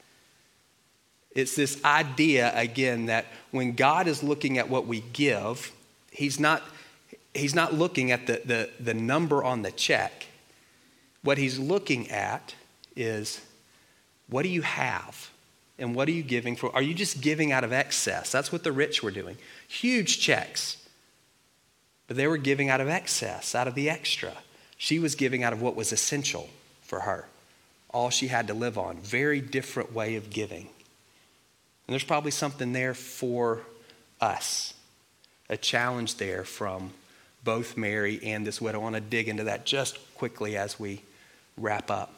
It's 1.32 1.54
this 1.54 1.76
idea 1.84 2.58
again 2.58 3.04
that 3.06 3.26
when 3.50 3.72
God 3.72 4.08
is 4.08 4.22
looking 4.22 4.56
at 4.56 4.70
what 4.70 4.86
we 4.86 5.00
give, 5.12 5.72
he's 6.10 6.40
not 6.40 6.62
he's 7.34 7.54
not 7.54 7.74
looking 7.74 8.10
at 8.10 8.26
the, 8.26 8.40
the, 8.46 8.70
the 8.80 8.94
number 8.94 9.44
on 9.44 9.60
the 9.60 9.72
check. 9.72 10.28
What 11.20 11.36
he's 11.36 11.58
looking 11.58 12.10
at 12.10 12.54
is 12.96 13.42
what 14.26 14.44
do 14.44 14.48
you 14.48 14.62
have? 14.62 15.27
And 15.78 15.94
what 15.94 16.08
are 16.08 16.12
you 16.12 16.22
giving 16.22 16.56
for? 16.56 16.74
Are 16.74 16.82
you 16.82 16.94
just 16.94 17.20
giving 17.20 17.52
out 17.52 17.62
of 17.64 17.72
excess? 17.72 18.32
That's 18.32 18.50
what 18.50 18.64
the 18.64 18.72
rich 18.72 19.02
were 19.02 19.10
doing. 19.10 19.36
Huge 19.68 20.18
checks. 20.18 20.76
But 22.08 22.16
they 22.16 22.26
were 22.26 22.38
giving 22.38 22.68
out 22.68 22.80
of 22.80 22.88
excess, 22.88 23.54
out 23.54 23.68
of 23.68 23.74
the 23.74 23.88
extra. 23.88 24.32
She 24.76 24.98
was 24.98 25.14
giving 25.14 25.42
out 25.44 25.52
of 25.52 25.62
what 25.62 25.76
was 25.76 25.92
essential 25.92 26.48
for 26.82 27.00
her, 27.00 27.26
all 27.90 28.10
she 28.10 28.28
had 28.28 28.46
to 28.48 28.54
live 28.54 28.78
on. 28.78 28.96
Very 28.96 29.40
different 29.40 29.92
way 29.92 30.16
of 30.16 30.30
giving. 30.30 30.68
And 31.86 31.94
there's 31.94 32.04
probably 32.04 32.30
something 32.30 32.72
there 32.72 32.94
for 32.94 33.60
us, 34.20 34.74
a 35.48 35.56
challenge 35.56 36.16
there 36.16 36.44
from 36.44 36.90
both 37.44 37.76
Mary 37.76 38.20
and 38.22 38.46
this 38.46 38.60
widow. 38.60 38.80
I 38.80 38.82
want 38.82 38.94
to 38.96 39.00
dig 39.00 39.28
into 39.28 39.44
that 39.44 39.64
just 39.64 39.98
quickly 40.16 40.56
as 40.56 40.80
we 40.80 41.02
wrap 41.56 41.90
up. 41.90 42.12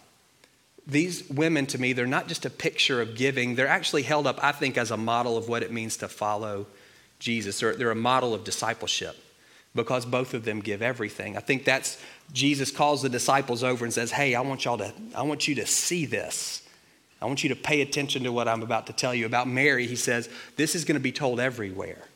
These 0.90 1.28
women, 1.30 1.66
to 1.66 1.78
me, 1.78 1.92
they're 1.92 2.06
not 2.06 2.26
just 2.26 2.44
a 2.44 2.50
picture 2.50 3.00
of 3.00 3.14
giving, 3.14 3.54
they're 3.54 3.68
actually 3.68 4.02
held 4.02 4.26
up, 4.26 4.42
I 4.42 4.52
think, 4.52 4.76
as 4.76 4.90
a 4.90 4.96
model 4.96 5.36
of 5.36 5.48
what 5.48 5.62
it 5.62 5.72
means 5.72 5.96
to 5.98 6.08
follow 6.08 6.66
Jesus. 7.18 7.60
They're, 7.60 7.74
they're 7.76 7.90
a 7.90 7.94
model 7.94 8.34
of 8.34 8.44
discipleship 8.44 9.16
because 9.74 10.04
both 10.04 10.34
of 10.34 10.44
them 10.44 10.60
give 10.60 10.82
everything. 10.82 11.36
I 11.36 11.40
think 11.40 11.64
that's 11.64 12.02
Jesus 12.32 12.70
calls 12.70 13.02
the 13.02 13.08
disciples 13.08 13.62
over 13.62 13.84
and 13.84 13.94
says, 13.94 14.10
"Hey, 14.10 14.34
I 14.34 14.40
want 14.40 14.64
y'all 14.64 14.78
to 14.78 14.92
I 15.14 15.22
want 15.22 15.46
you 15.46 15.54
to 15.56 15.66
see 15.66 16.06
this. 16.06 16.62
I 17.22 17.26
want 17.26 17.42
you 17.42 17.50
to 17.50 17.56
pay 17.56 17.82
attention 17.82 18.24
to 18.24 18.32
what 18.32 18.48
I'm 18.48 18.62
about 18.62 18.86
to 18.88 18.92
tell 18.92 19.14
you 19.14 19.26
about 19.26 19.46
Mary." 19.48 19.86
He 19.86 19.96
says, 19.96 20.28
"This 20.56 20.74
is 20.74 20.84
going 20.84 20.96
to 20.96 21.00
be 21.00 21.12
told 21.12 21.38
everywhere." 21.38 22.08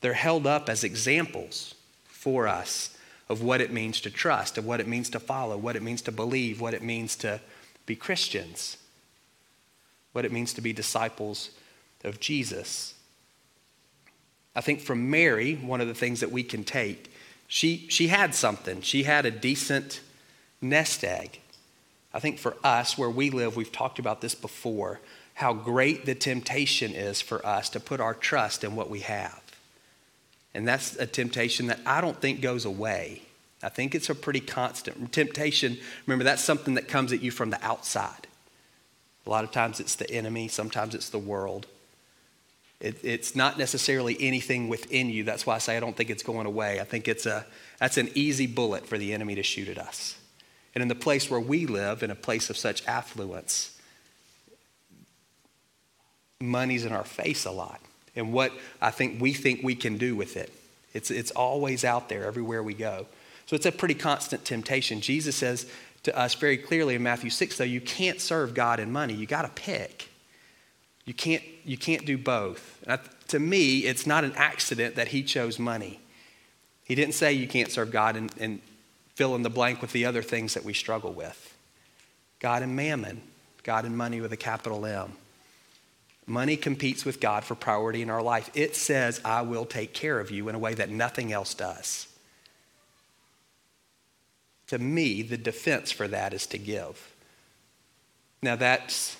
They're 0.00 0.12
held 0.12 0.46
up 0.46 0.68
as 0.68 0.84
examples 0.84 1.74
for 2.04 2.46
us 2.48 2.96
of 3.28 3.42
what 3.42 3.60
it 3.60 3.72
means 3.72 4.00
to 4.02 4.10
trust, 4.10 4.58
of 4.58 4.66
what 4.66 4.80
it 4.80 4.86
means 4.86 5.08
to 5.10 5.20
follow, 5.20 5.56
what 5.56 5.76
it 5.76 5.82
means 5.82 6.02
to 6.02 6.12
believe, 6.12 6.60
what 6.60 6.74
it 6.74 6.82
means 6.82 7.16
to 7.16 7.40
be 7.86 7.96
Christians, 7.96 8.76
what 10.12 10.24
it 10.24 10.32
means 10.32 10.52
to 10.54 10.60
be 10.60 10.72
disciples 10.72 11.50
of 12.04 12.20
Jesus. 12.20 12.94
I 14.54 14.60
think 14.60 14.80
from 14.80 15.10
Mary, 15.10 15.54
one 15.54 15.80
of 15.80 15.88
the 15.88 15.94
things 15.94 16.20
that 16.20 16.30
we 16.30 16.42
can 16.42 16.64
take, 16.64 17.12
she, 17.46 17.86
she 17.88 18.08
had 18.08 18.34
something. 18.34 18.80
She 18.82 19.02
had 19.02 19.26
a 19.26 19.30
decent 19.30 20.00
nest 20.60 21.04
egg. 21.04 21.40
I 22.14 22.20
think 22.20 22.38
for 22.38 22.56
us, 22.62 22.98
where 22.98 23.10
we 23.10 23.30
live, 23.30 23.56
we've 23.56 23.72
talked 23.72 23.98
about 23.98 24.20
this 24.20 24.34
before, 24.34 25.00
how 25.34 25.54
great 25.54 26.04
the 26.04 26.14
temptation 26.14 26.92
is 26.92 27.20
for 27.20 27.44
us 27.46 27.70
to 27.70 27.80
put 27.80 28.00
our 28.00 28.14
trust 28.14 28.64
in 28.64 28.76
what 28.76 28.90
we 28.90 29.00
have. 29.00 29.40
And 30.54 30.68
that's 30.68 30.96
a 30.96 31.06
temptation 31.06 31.68
that 31.68 31.80
I 31.86 32.02
don't 32.02 32.20
think 32.20 32.42
goes 32.42 32.66
away. 32.66 33.22
I 33.62 33.68
think 33.68 33.94
it's 33.94 34.10
a 34.10 34.14
pretty 34.14 34.40
constant 34.40 35.12
temptation. 35.12 35.78
Remember, 36.06 36.24
that's 36.24 36.42
something 36.42 36.74
that 36.74 36.88
comes 36.88 37.12
at 37.12 37.22
you 37.22 37.30
from 37.30 37.50
the 37.50 37.64
outside. 37.64 38.26
A 39.26 39.30
lot 39.30 39.44
of 39.44 39.52
times 39.52 39.78
it's 39.78 39.94
the 39.94 40.10
enemy, 40.10 40.48
sometimes 40.48 40.94
it's 40.94 41.10
the 41.10 41.18
world. 41.18 41.66
It, 42.80 42.98
it's 43.04 43.36
not 43.36 43.58
necessarily 43.58 44.16
anything 44.18 44.68
within 44.68 45.08
you. 45.08 45.22
That's 45.22 45.46
why 45.46 45.54
I 45.54 45.58
say 45.58 45.76
I 45.76 45.80
don't 45.80 45.96
think 45.96 46.10
it's 46.10 46.24
going 46.24 46.46
away. 46.46 46.80
I 46.80 46.84
think 46.84 47.06
it's 47.06 47.26
a, 47.26 47.46
that's 47.78 47.96
an 47.96 48.10
easy 48.16 48.48
bullet 48.48 48.86
for 48.86 48.98
the 48.98 49.12
enemy 49.12 49.36
to 49.36 49.44
shoot 49.44 49.68
at 49.68 49.78
us. 49.78 50.16
And 50.74 50.82
in 50.82 50.88
the 50.88 50.96
place 50.96 51.30
where 51.30 51.38
we 51.38 51.66
live, 51.66 52.02
in 52.02 52.10
a 52.10 52.16
place 52.16 52.50
of 52.50 52.56
such 52.56 52.84
affluence, 52.88 53.78
money's 56.40 56.84
in 56.84 56.92
our 56.92 57.04
face 57.04 57.44
a 57.44 57.52
lot. 57.52 57.80
And 58.16 58.32
what 58.32 58.52
I 58.80 58.90
think 58.90 59.20
we 59.20 59.32
think 59.32 59.62
we 59.62 59.76
can 59.76 59.96
do 59.96 60.16
with 60.16 60.36
it 60.36 60.52
It's, 60.92 61.10
it's 61.10 61.30
always 61.30 61.84
out 61.84 62.08
there 62.08 62.24
everywhere 62.24 62.62
we 62.62 62.74
go. 62.74 63.06
So 63.52 63.56
it's 63.56 63.66
a 63.66 63.72
pretty 63.72 63.92
constant 63.92 64.46
temptation. 64.46 65.02
Jesus 65.02 65.36
says 65.36 65.70
to 66.04 66.18
us 66.18 66.34
very 66.34 66.56
clearly 66.56 66.94
in 66.94 67.02
Matthew 67.02 67.28
6, 67.28 67.58
though, 67.58 67.64
you 67.64 67.82
can't 67.82 68.18
serve 68.18 68.54
God 68.54 68.80
and 68.80 68.90
money. 68.90 69.12
You 69.12 69.26
got 69.26 69.42
to 69.42 69.62
pick. 69.62 70.08
You 71.04 71.12
can't, 71.12 71.42
you 71.62 71.76
can't 71.76 72.06
do 72.06 72.16
both. 72.16 72.82
to 73.28 73.38
me, 73.38 73.80
it's 73.80 74.06
not 74.06 74.24
an 74.24 74.32
accident 74.36 74.94
that 74.94 75.08
he 75.08 75.22
chose 75.22 75.58
money. 75.58 76.00
He 76.84 76.94
didn't 76.94 77.12
say 77.12 77.34
you 77.34 77.46
can't 77.46 77.70
serve 77.70 77.90
God 77.90 78.16
and, 78.16 78.32
and 78.40 78.58
fill 79.16 79.34
in 79.34 79.42
the 79.42 79.50
blank 79.50 79.82
with 79.82 79.92
the 79.92 80.06
other 80.06 80.22
things 80.22 80.54
that 80.54 80.64
we 80.64 80.72
struggle 80.72 81.12
with. 81.12 81.54
God 82.40 82.62
and 82.62 82.74
mammon, 82.74 83.20
God 83.64 83.84
and 83.84 83.94
money 83.94 84.22
with 84.22 84.32
a 84.32 84.38
capital 84.38 84.86
M. 84.86 85.12
Money 86.26 86.56
competes 86.56 87.04
with 87.04 87.20
God 87.20 87.44
for 87.44 87.54
priority 87.54 88.00
in 88.00 88.08
our 88.08 88.22
life. 88.22 88.48
It 88.54 88.76
says, 88.76 89.20
I 89.26 89.42
will 89.42 89.66
take 89.66 89.92
care 89.92 90.18
of 90.20 90.30
you 90.30 90.48
in 90.48 90.54
a 90.54 90.58
way 90.58 90.72
that 90.72 90.88
nothing 90.88 91.34
else 91.34 91.52
does. 91.52 92.08
To 94.72 94.78
me, 94.78 95.20
the 95.20 95.36
defense 95.36 95.92
for 95.92 96.08
that 96.08 96.32
is 96.32 96.46
to 96.46 96.56
give. 96.56 97.12
Now, 98.40 98.56
that's, 98.56 99.18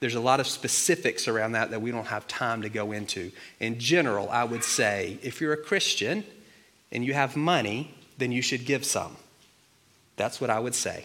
there's 0.00 0.14
a 0.14 0.20
lot 0.20 0.40
of 0.40 0.46
specifics 0.46 1.28
around 1.28 1.52
that 1.52 1.70
that 1.72 1.82
we 1.82 1.90
don't 1.90 2.06
have 2.06 2.26
time 2.26 2.62
to 2.62 2.70
go 2.70 2.92
into. 2.92 3.30
In 3.60 3.78
general, 3.78 4.30
I 4.30 4.44
would 4.44 4.64
say 4.64 5.18
if 5.22 5.42
you're 5.42 5.52
a 5.52 5.62
Christian 5.62 6.24
and 6.90 7.04
you 7.04 7.12
have 7.12 7.36
money, 7.36 7.94
then 8.16 8.32
you 8.32 8.40
should 8.40 8.64
give 8.64 8.86
some. 8.86 9.18
That's 10.16 10.40
what 10.40 10.48
I 10.48 10.60
would 10.60 10.74
say. 10.74 11.04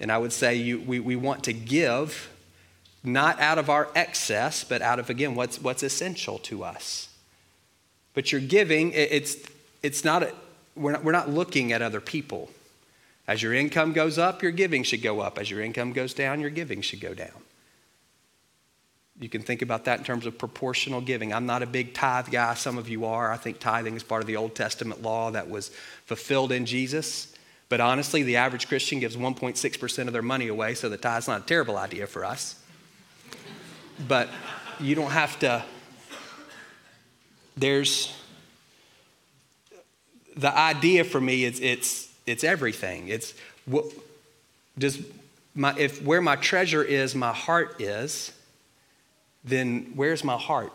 And 0.00 0.12
I 0.12 0.18
would 0.18 0.34
say 0.34 0.56
you, 0.56 0.82
we, 0.82 1.00
we 1.00 1.16
want 1.16 1.44
to 1.44 1.54
give 1.54 2.30
not 3.02 3.40
out 3.40 3.56
of 3.56 3.70
our 3.70 3.88
excess, 3.94 4.64
but 4.64 4.82
out 4.82 4.98
of, 4.98 5.08
again, 5.08 5.34
what's, 5.34 5.58
what's 5.62 5.82
essential 5.82 6.38
to 6.40 6.62
us. 6.62 7.08
But 8.12 8.32
you're 8.32 8.42
giving, 8.42 8.92
it's, 8.92 9.38
it's 9.82 10.04
not, 10.04 10.24
a, 10.24 10.34
we're 10.80 10.92
not, 10.92 11.04
we're 11.04 11.12
not 11.12 11.28
looking 11.28 11.72
at 11.72 11.82
other 11.82 12.00
people. 12.00 12.50
As 13.28 13.42
your 13.42 13.54
income 13.54 13.92
goes 13.92 14.18
up, 14.18 14.42
your 14.42 14.52
giving 14.52 14.82
should 14.82 15.02
go 15.02 15.20
up. 15.20 15.38
As 15.38 15.50
your 15.50 15.60
income 15.60 15.92
goes 15.92 16.14
down, 16.14 16.40
your 16.40 16.50
giving 16.50 16.80
should 16.80 17.00
go 17.00 17.14
down. 17.14 17.30
You 19.20 19.28
can 19.28 19.42
think 19.42 19.62
about 19.62 19.84
that 19.84 19.98
in 19.98 20.04
terms 20.04 20.24
of 20.26 20.38
proportional 20.38 21.00
giving. 21.00 21.32
I'm 21.32 21.46
not 21.46 21.62
a 21.62 21.66
big 21.66 21.92
tithe 21.92 22.30
guy. 22.30 22.54
Some 22.54 22.78
of 22.78 22.88
you 22.88 23.04
are. 23.04 23.30
I 23.30 23.36
think 23.36 23.60
tithing 23.60 23.94
is 23.94 24.02
part 24.02 24.22
of 24.22 24.26
the 24.26 24.36
Old 24.36 24.54
Testament 24.54 25.02
law 25.02 25.30
that 25.30 25.50
was 25.50 25.68
fulfilled 26.06 26.52
in 26.52 26.64
Jesus. 26.64 27.32
But 27.68 27.80
honestly, 27.80 28.22
the 28.22 28.36
average 28.36 28.66
Christian 28.66 28.98
gives 28.98 29.16
1.6% 29.16 30.06
of 30.06 30.12
their 30.12 30.22
money 30.22 30.48
away, 30.48 30.74
so 30.74 30.88
the 30.88 30.96
tithe's 30.96 31.28
not 31.28 31.42
a 31.42 31.44
terrible 31.44 31.76
idea 31.76 32.06
for 32.06 32.24
us 32.24 32.56
but 34.08 34.28
you 34.78 34.94
don't 34.94 35.10
have 35.10 35.38
to. 35.40 35.64
There's 37.56 38.14
the 40.40 40.56
idea 40.56 41.04
for 41.04 41.20
me 41.20 41.44
is 41.44 41.60
it's 41.60 42.08
it's 42.26 42.44
everything. 42.44 43.08
It's 43.08 43.34
what 43.66 43.86
does 44.78 45.02
my 45.54 45.76
if 45.76 46.02
where 46.02 46.22
my 46.22 46.36
treasure 46.36 46.82
is, 46.82 47.14
my 47.14 47.32
heart 47.32 47.80
is, 47.80 48.32
then 49.44 49.92
where's 49.94 50.24
my 50.24 50.36
heart? 50.36 50.72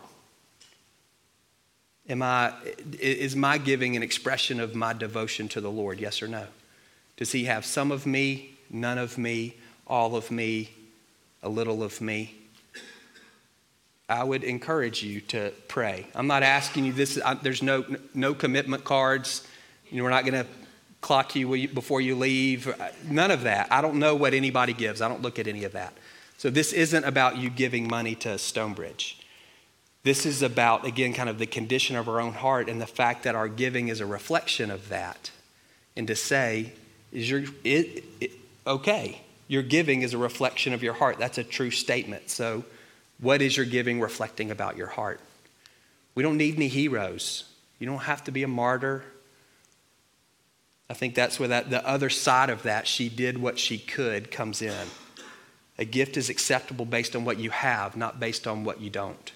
Am 2.08 2.22
I 2.22 2.52
is 3.00 3.34
my 3.34 3.58
giving 3.58 3.96
an 3.96 4.02
expression 4.02 4.60
of 4.60 4.74
my 4.74 4.92
devotion 4.92 5.48
to 5.48 5.60
the 5.60 5.70
Lord? 5.70 6.00
Yes 6.00 6.22
or 6.22 6.28
no? 6.28 6.46
Does 7.16 7.32
he 7.32 7.44
have 7.44 7.64
some 7.64 7.90
of 7.90 8.06
me, 8.06 8.50
none 8.70 8.98
of 8.98 9.16
me, 9.16 9.56
all 9.86 10.16
of 10.16 10.30
me, 10.30 10.70
a 11.42 11.48
little 11.48 11.82
of 11.82 12.00
me? 12.00 12.34
I 14.08 14.22
would 14.22 14.44
encourage 14.44 15.02
you 15.02 15.20
to 15.22 15.52
pray. 15.66 16.06
I'm 16.14 16.28
not 16.28 16.42
asking 16.44 16.84
you 16.84 16.92
this, 16.92 17.18
I, 17.24 17.34
there's 17.34 17.62
no, 17.62 17.84
no 18.14 18.34
commitment 18.34 18.84
cards. 18.84 19.46
You 19.90 19.98
know, 19.98 20.04
we're 20.04 20.10
not 20.10 20.24
going 20.24 20.44
to 20.44 20.46
clock 21.00 21.36
you 21.36 21.68
before 21.68 22.00
you 22.00 22.16
leave. 22.16 22.68
Uh, 22.68 22.88
none 23.04 23.30
of 23.30 23.42
that. 23.42 23.68
I 23.70 23.80
don't 23.80 23.98
know 23.98 24.14
what 24.14 24.34
anybody 24.34 24.72
gives, 24.72 25.00
I 25.00 25.08
don't 25.08 25.22
look 25.22 25.38
at 25.38 25.46
any 25.46 25.64
of 25.64 25.72
that. 25.72 25.94
So 26.38 26.50
this 26.50 26.72
isn't 26.72 27.04
about 27.04 27.38
you 27.38 27.48
giving 27.48 27.88
money 27.88 28.14
to 28.16 28.38
Stonebridge. 28.38 29.18
This 30.02 30.26
is 30.26 30.42
about, 30.42 30.86
again, 30.86 31.14
kind 31.14 31.28
of 31.28 31.38
the 31.38 31.46
condition 31.46 31.96
of 31.96 32.08
our 32.08 32.20
own 32.20 32.32
heart 32.32 32.68
and 32.68 32.80
the 32.80 32.86
fact 32.86 33.24
that 33.24 33.34
our 33.34 33.48
giving 33.48 33.88
is 33.88 34.00
a 34.00 34.06
reflection 34.06 34.70
of 34.70 34.88
that. 34.90 35.30
And 35.96 36.06
to 36.06 36.14
say, 36.14 36.72
is 37.10 37.28
your, 37.30 37.44
it, 37.64 38.04
it, 38.20 38.30
okay, 38.66 39.22
your 39.48 39.62
giving 39.62 40.02
is 40.02 40.14
a 40.14 40.18
reflection 40.18 40.72
of 40.72 40.82
your 40.82 40.92
heart. 40.92 41.18
That's 41.18 41.38
a 41.38 41.44
true 41.44 41.70
statement. 41.70 42.30
So, 42.30 42.64
what 43.18 43.40
is 43.40 43.56
your 43.56 43.66
giving 43.66 44.00
reflecting 44.00 44.50
about 44.50 44.76
your 44.76 44.88
heart? 44.88 45.20
We 46.14 46.22
don't 46.22 46.36
need 46.36 46.56
any 46.56 46.68
heroes. 46.68 47.44
You 47.78 47.86
don't 47.86 47.98
have 47.98 48.24
to 48.24 48.30
be 48.30 48.42
a 48.42 48.48
martyr. 48.48 49.04
I 50.88 50.94
think 50.94 51.14
that's 51.14 51.38
where 51.38 51.48
that, 51.48 51.70
the 51.70 51.86
other 51.86 52.10
side 52.10 52.50
of 52.50 52.62
that, 52.62 52.86
she 52.86 53.08
did 53.08 53.38
what 53.38 53.58
she 53.58 53.78
could, 53.78 54.30
comes 54.30 54.62
in. 54.62 54.86
A 55.78 55.84
gift 55.84 56.16
is 56.16 56.30
acceptable 56.30 56.84
based 56.84 57.16
on 57.16 57.24
what 57.24 57.38
you 57.38 57.50
have, 57.50 57.96
not 57.96 58.20
based 58.20 58.46
on 58.46 58.64
what 58.64 58.80
you 58.80 58.88
don't. 58.88 59.32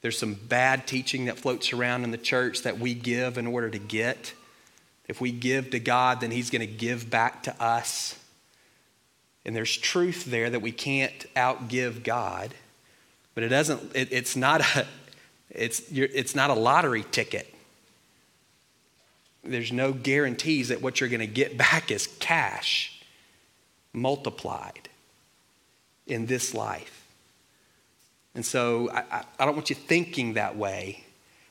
There's 0.00 0.18
some 0.18 0.34
bad 0.34 0.86
teaching 0.86 1.24
that 1.24 1.38
floats 1.38 1.72
around 1.72 2.04
in 2.04 2.12
the 2.12 2.18
church 2.18 2.62
that 2.62 2.78
we 2.78 2.94
give 2.94 3.36
in 3.36 3.46
order 3.46 3.68
to 3.68 3.78
get. 3.78 4.32
If 5.08 5.20
we 5.20 5.32
give 5.32 5.70
to 5.70 5.80
God, 5.80 6.20
then 6.20 6.30
He's 6.30 6.50
going 6.50 6.60
to 6.60 6.72
give 6.72 7.10
back 7.10 7.42
to 7.44 7.62
us. 7.62 8.18
And 9.44 9.56
there's 9.56 9.76
truth 9.76 10.26
there 10.26 10.50
that 10.50 10.60
we 10.60 10.72
can't 10.72 11.26
outgive 11.34 12.04
God, 12.04 12.54
but 13.34 13.42
it 13.42 13.48
doesn't, 13.48 13.96
it, 13.96 14.08
it's, 14.12 14.36
not 14.36 14.60
a, 14.60 14.86
it's, 15.50 15.82
it's 15.90 16.34
not 16.34 16.50
a 16.50 16.54
lottery 16.54 17.04
ticket. 17.10 17.52
There's 19.50 19.72
no 19.72 19.92
guarantees 19.92 20.68
that 20.68 20.82
what 20.82 21.00
you're 21.00 21.08
going 21.08 21.20
to 21.20 21.26
get 21.26 21.56
back 21.56 21.90
is 21.90 22.06
cash 22.18 23.00
multiplied 23.92 24.88
in 26.06 26.26
this 26.26 26.54
life. 26.54 27.04
And 28.34 28.44
so 28.44 28.90
I, 28.90 29.24
I 29.38 29.44
don't 29.44 29.54
want 29.54 29.70
you 29.70 29.76
thinking 29.76 30.34
that 30.34 30.56
way 30.56 31.04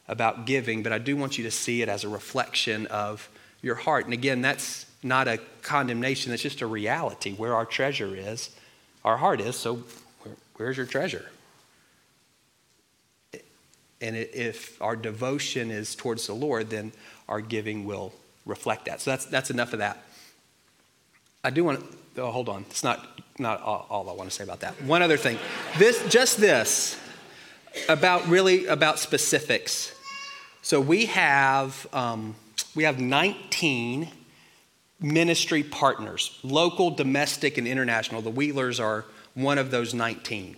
about 0.07 0.45
giving, 0.45 0.83
but 0.83 0.93
I 0.93 0.99
do 0.99 1.17
want 1.17 1.37
you 1.37 1.43
to 1.43 1.51
see 1.51 1.81
it 1.81 1.89
as 1.89 2.03
a 2.03 2.09
reflection 2.09 2.87
of 2.87 3.27
your 3.61 3.75
heart. 3.75 4.05
And 4.05 4.13
again, 4.13 4.41
that's 4.41 4.85
not 5.03 5.27
a 5.27 5.39
condemnation, 5.61 6.31
that's 6.31 6.41
just 6.41 6.61
a 6.61 6.67
reality. 6.67 7.33
Where 7.33 7.55
our 7.55 7.65
treasure 7.65 8.15
is, 8.15 8.49
our 9.03 9.17
heart 9.17 9.41
is, 9.41 9.55
so 9.55 9.83
where, 10.21 10.35
where's 10.55 10.77
your 10.77 10.85
treasure? 10.85 11.25
And 13.99 14.15
if 14.15 14.79
our 14.81 14.95
devotion 14.95 15.71
is 15.71 15.95
towards 15.95 16.27
the 16.27 16.33
Lord, 16.33 16.69
then 16.69 16.91
our 17.27 17.41
giving 17.41 17.85
will 17.85 18.13
reflect 18.45 18.85
that. 18.85 19.01
So 19.01 19.11
that's, 19.11 19.25
that's 19.25 19.49
enough 19.49 19.73
of 19.73 19.79
that. 19.79 20.03
I 21.43 21.49
do 21.49 21.63
want 21.63 21.79
to, 22.15 22.21
oh, 22.23 22.31
hold 22.31 22.49
on. 22.49 22.65
It's 22.69 22.83
not, 22.83 23.21
not 23.37 23.61
all, 23.61 23.85
all 23.89 24.09
I 24.09 24.13
want 24.13 24.29
to 24.29 24.35
say 24.35 24.43
about 24.43 24.61
that. 24.61 24.81
One 24.83 25.01
other 25.01 25.17
thing. 25.17 25.37
This, 25.77 26.07
just 26.09 26.37
this, 26.37 26.99
about 27.87 28.27
really 28.27 28.65
about 28.65 28.99
specifics. 28.99 29.93
So 30.61 30.81
we 30.81 31.05
have, 31.05 31.87
um, 31.93 32.35
we 32.75 32.83
have 32.83 32.99
19 32.99 34.09
ministry 34.99 35.63
partners, 35.63 36.39
local, 36.43 36.89
domestic, 36.89 37.57
and 37.57 37.67
international. 37.67 38.21
The 38.21 38.31
Wheelers 38.31 38.79
are 38.79 39.05
one 39.35 39.57
of 39.57 39.69
those 39.71 39.93
19. 39.93 40.57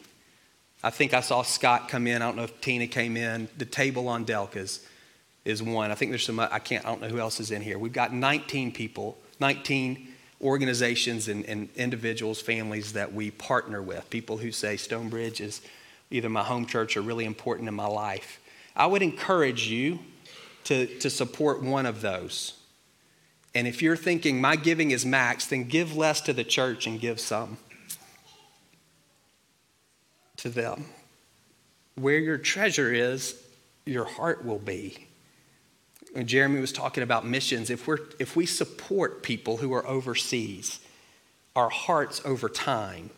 I 0.81 0.89
think 0.89 1.13
I 1.13 1.19
saw 1.19 1.41
Scott 1.41 1.89
come 1.89 2.07
in. 2.07 2.21
I 2.21 2.25
don't 2.25 2.37
know 2.37 2.43
if 2.43 2.61
Tina 2.61 2.87
came 2.87 3.17
in. 3.17 3.49
The 3.57 3.65
table 3.65 4.07
on 4.07 4.25
Delkas 4.25 4.85
is 5.45 5.63
one. 5.63 5.91
I 5.91 5.95
think 5.95 6.11
there's 6.11 6.25
some, 6.25 6.39
I 6.39 6.59
can't, 6.59 6.85
I 6.85 6.89
don't 6.89 7.01
know 7.01 7.07
who 7.07 7.19
else 7.19 7.39
is 7.39 7.51
in 7.51 7.61
here. 7.61 7.79
We've 7.79 7.93
got 7.93 8.13
19 8.13 8.71
people, 8.71 9.17
19 9.39 10.07
organizations 10.41 11.27
and, 11.27 11.45
and 11.45 11.69
individuals, 11.75 12.41
families 12.41 12.93
that 12.93 13.13
we 13.13 13.31
partner 13.31 13.81
with. 13.81 14.09
People 14.09 14.37
who 14.37 14.51
say 14.51 14.77
Stonebridge 14.77 15.41
is 15.41 15.61
either 16.11 16.29
my 16.29 16.43
home 16.43 16.65
church 16.65 16.97
or 16.97 17.01
really 17.01 17.25
important 17.25 17.67
in 17.67 17.73
my 17.73 17.87
life. 17.87 18.39
I 18.75 18.85
would 18.85 19.01
encourage 19.01 19.67
you 19.67 19.99
to, 20.65 20.85
to 20.99 21.09
support 21.09 21.61
one 21.61 21.85
of 21.85 22.01
those. 22.01 22.53
And 23.55 23.67
if 23.67 23.81
you're 23.81 23.97
thinking 23.97 24.39
my 24.39 24.55
giving 24.55 24.91
is 24.91 25.05
max, 25.05 25.47
then 25.47 25.63
give 25.63 25.95
less 25.97 26.21
to 26.21 26.33
the 26.33 26.43
church 26.43 26.85
and 26.85 26.99
give 26.99 27.19
some 27.19 27.57
to 30.37 30.49
them. 30.49 30.85
Where 31.95 32.19
your 32.19 32.37
treasure 32.37 32.93
is, 32.93 33.41
your 33.85 34.05
heart 34.05 34.45
will 34.45 34.59
be. 34.59 35.08
When 36.19 36.27
Jeremy 36.27 36.59
was 36.59 36.73
talking 36.73 37.01
about 37.01 37.25
missions, 37.25 37.69
if, 37.69 37.87
we're, 37.87 37.99
if 38.19 38.35
we 38.35 38.45
support 38.45 39.23
people 39.23 39.55
who 39.55 39.71
are 39.71 39.87
overseas, 39.87 40.81
our 41.55 41.69
hearts 41.69 42.21
over 42.25 42.49
time 42.49 43.11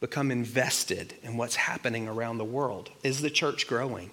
become 0.00 0.32
invested 0.32 1.14
in 1.22 1.36
what's 1.36 1.54
happening 1.54 2.08
around 2.08 2.38
the 2.38 2.44
world. 2.44 2.90
Is 3.04 3.22
the 3.22 3.30
church 3.30 3.68
growing? 3.68 4.10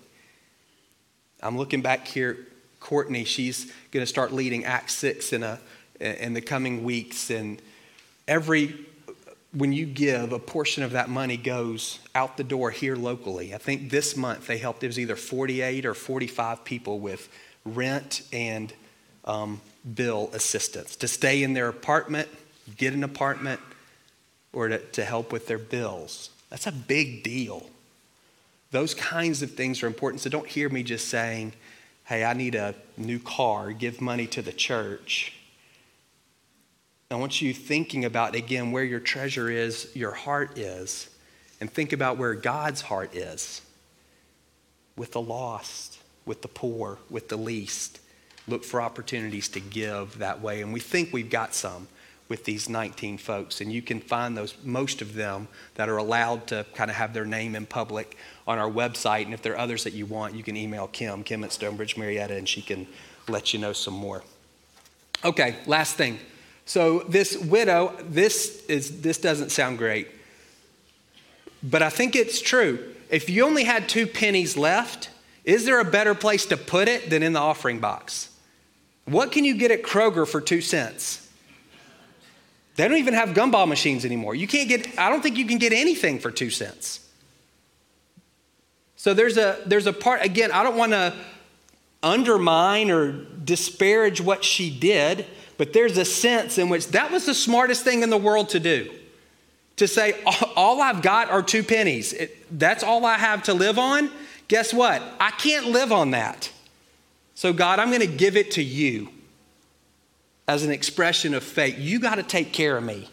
I'm 1.42 1.58
looking 1.58 1.82
back 1.82 2.08
here, 2.08 2.38
Courtney, 2.80 3.24
she's 3.24 3.74
going 3.90 4.04
to 4.04 4.08
start 4.08 4.32
leading 4.32 4.66
Act 4.66 4.92
6 4.92 5.34
in, 5.34 5.42
a, 5.42 5.60
in 6.00 6.36
the 6.36 6.42
coming 6.42 6.84
weeks. 6.84 7.32
And 7.32 7.60
every 8.28 8.86
when 9.54 9.74
you 9.74 9.86
give, 9.86 10.32
a 10.32 10.40
portion 10.40 10.84
of 10.84 10.92
that 10.92 11.10
money 11.10 11.38
goes 11.38 12.00
out 12.16 12.38
the 12.38 12.44
door 12.44 12.70
here 12.70 12.96
locally. 12.96 13.54
I 13.54 13.58
think 13.58 13.90
this 13.90 14.16
month 14.16 14.48
they 14.48 14.60
helped, 14.60 14.84
it 14.84 14.88
was 14.88 15.00
either 15.00 15.16
48 15.16 15.86
or 15.86 15.94
45 15.94 16.64
people 16.64 17.00
with 17.00 17.28
rent 17.66 18.24
and 18.32 18.74
um, 19.26 19.62
bill 19.96 20.30
assistance 20.34 20.96
to 20.98 21.08
stay 21.08 21.44
in 21.44 21.54
their 21.54 21.68
apartment, 21.68 22.28
get 22.78 22.94
an 22.94 23.04
apartment, 23.04 23.60
or 24.54 24.68
to, 24.68 24.78
to 24.78 25.04
help 25.04 25.32
with 25.32 25.48
their 25.48 25.58
bills. 25.58 26.30
That's 26.50 26.68
a 26.68 26.72
big 26.72 27.24
deal. 27.24 27.70
Those 28.72 28.94
kinds 28.94 29.42
of 29.42 29.52
things 29.52 29.84
are 29.84 29.88
important. 29.88 30.22
So 30.22 30.30
don't 30.30 30.48
hear 30.48 30.70
me 30.70 30.84
just 30.84 31.08
saying, 31.08 31.54
hey, 32.06 32.24
I 32.24 32.34
need 32.34 32.56
a 32.56 32.76
new 32.98 33.20
car, 33.20 33.72
give 33.72 34.02
money 34.02 34.28
to 34.28 34.42
the 34.42 34.52
church. 34.52 35.34
I 37.10 37.16
want 37.16 37.42
you 37.42 37.54
thinking 37.54 38.06
about, 38.06 38.36
again, 38.36 38.72
where 38.72 38.86
your 38.86 39.02
treasure 39.02 39.50
is, 39.50 39.92
your 39.94 40.12
heart 40.12 40.58
is, 40.58 41.10
and 41.60 41.72
think 41.72 41.94
about 41.94 42.18
where 42.18 42.34
God's 42.34 42.82
heart 42.82 43.16
is 43.16 43.62
with 44.96 45.12
the 45.12 45.22
lost, 45.22 45.91
with 46.26 46.42
the 46.42 46.48
poor, 46.48 47.00
with 47.10 47.30
the 47.30 47.38
least. 47.38 48.00
Look 48.48 48.64
for 48.64 48.82
opportunities 48.82 49.50
to 49.50 49.60
give 49.60 50.20
that 50.20 50.42
way. 50.42 50.62
And 50.62 50.74
we 50.74 50.80
think 50.80 51.14
we've 51.14 51.30
got 51.30 51.54
some 51.54 51.88
with 52.28 52.46
these 52.46 52.70
19 52.70 53.18
folks. 53.18 53.60
And 53.62 53.72
you 53.72 53.82
can 53.82 54.00
find 54.00 54.38
those, 54.38 54.56
most 54.64 55.02
of 55.02 55.16
them 55.16 55.48
that 55.76 55.90
are 55.90 55.98
allowed 55.98 56.48
to 56.48 56.66
kind 56.74 56.90
of 56.90 56.96
have 56.96 57.14
their 57.14 57.26
name 57.26 57.56
in 57.56 57.66
public 57.66 58.18
on 58.48 58.58
our 58.58 58.70
website. 58.70 59.26
And 59.26 59.34
if 59.34 59.42
there 59.42 59.54
are 59.54 59.58
others 59.58 59.84
that 59.84 59.94
you 59.94 60.06
want, 60.06 60.34
you 60.34 60.42
can 60.42 60.56
email 60.56 60.88
Kim, 60.88 61.24
Kim 61.24 61.44
at 61.44 61.52
Stonebridge 61.52 61.98
Marietta, 61.98 62.36
and 62.36 62.48
she 62.48 62.62
can 62.62 62.88
let 63.28 63.54
you 63.54 63.60
know 63.60 63.74
some 63.74 63.94
more. 63.94 64.24
Okay, 65.24 65.58
last 65.68 65.98
thing. 65.98 66.20
So 66.66 67.00
this 67.00 67.38
widow, 67.38 67.96
this 68.02 68.66
is 68.68 69.02
this 69.02 69.18
doesn't 69.18 69.52
sound 69.52 69.78
great. 69.78 70.08
But 71.62 71.82
I 71.82 71.90
think 71.90 72.16
it's 72.16 72.42
true. 72.42 72.94
If 73.10 73.30
you 73.30 73.46
only 73.46 73.66
had 73.66 73.90
two 73.90 74.08
pennies 74.08 74.56
left, 74.56 75.10
is 75.44 75.66
there 75.66 75.80
a 75.80 75.86
better 75.86 76.14
place 76.14 76.46
to 76.48 76.58
put 76.58 76.88
it 76.88 77.10
than 77.10 77.24
in 77.24 77.34
the 77.34 77.40
offering 77.40 77.80
box? 77.80 78.30
What 79.06 79.32
can 79.32 79.44
you 79.44 79.56
get 79.56 79.72
at 79.72 79.82
Kroger 79.84 80.28
for 80.28 80.40
two 80.40 80.62
cents? 80.62 81.28
They 82.76 82.88
don't 82.88 82.98
even 82.98 83.14
have 83.14 83.30
gumball 83.30 83.68
machines 83.68 84.06
anymore. 84.06 84.36
You 84.36 84.48
can't 84.48 84.70
get, 84.70 84.98
I 84.98 85.10
don't 85.10 85.22
think 85.22 85.38
you 85.38 85.46
can 85.46 85.58
get 85.58 85.74
anything 85.74 86.20
for 86.20 86.32
two 86.32 86.50
cents. 86.50 87.08
So 88.96 89.14
there's 89.14 89.38
a 89.38 89.58
there's 89.66 89.88
a 89.88 89.94
part, 89.94 90.24
again, 90.24 90.52
I 90.52 90.62
don't 90.62 90.78
want 90.78 90.92
to 90.92 91.14
undermine 92.04 92.92
or 92.92 93.12
disparage 93.12 94.22
what 94.22 94.44
she 94.44 94.70
did, 94.70 95.26
but 95.58 95.74
there's 95.74 95.98
a 95.98 96.06
sense 96.06 96.58
in 96.58 96.70
which 96.70 96.88
that 96.90 97.12
was 97.12 97.26
the 97.26 97.34
smartest 97.34 97.84
thing 97.84 98.04
in 98.04 98.10
the 98.10 98.18
world 98.18 98.50
to 98.50 98.60
do. 98.60 98.92
To 99.78 99.88
say, 99.88 100.22
all 100.56 100.82
I've 100.82 101.02
got 101.02 101.32
are 101.32 101.42
two 101.42 101.64
pennies. 101.64 102.14
It, 102.14 102.60
that's 102.60 102.84
all 102.84 103.04
I 103.04 103.18
have 103.18 103.44
to 103.44 103.56
live 103.56 103.80
on. 103.80 104.12
Guess 104.52 104.74
what? 104.74 105.02
I 105.18 105.32
can't 105.32 105.68
live 105.68 105.94
on 105.94 106.12
that. 106.12 106.52
So, 107.36 107.54
God, 107.54 107.80
I'm 107.80 107.88
going 107.88 108.02
to 108.02 108.06
give 108.06 108.36
it 108.36 108.52
to 108.52 108.62
you 108.62 109.08
as 110.46 110.66
an 110.66 110.72
expression 110.72 111.34
of 111.34 111.42
faith. 111.42 111.80
You 111.80 112.02
got 112.02 112.16
to 112.16 112.24
take 112.24 112.52
care 112.52 112.76
of 112.76 112.84
me 112.84 113.10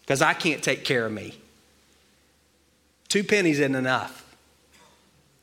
because 0.00 0.22
I 0.22 0.32
can't 0.32 0.62
take 0.62 0.82
care 0.82 1.04
of 1.04 1.12
me. 1.12 1.38
Two 3.08 3.22
pennies 3.22 3.60
isn't 3.60 3.74
enough, 3.74 4.34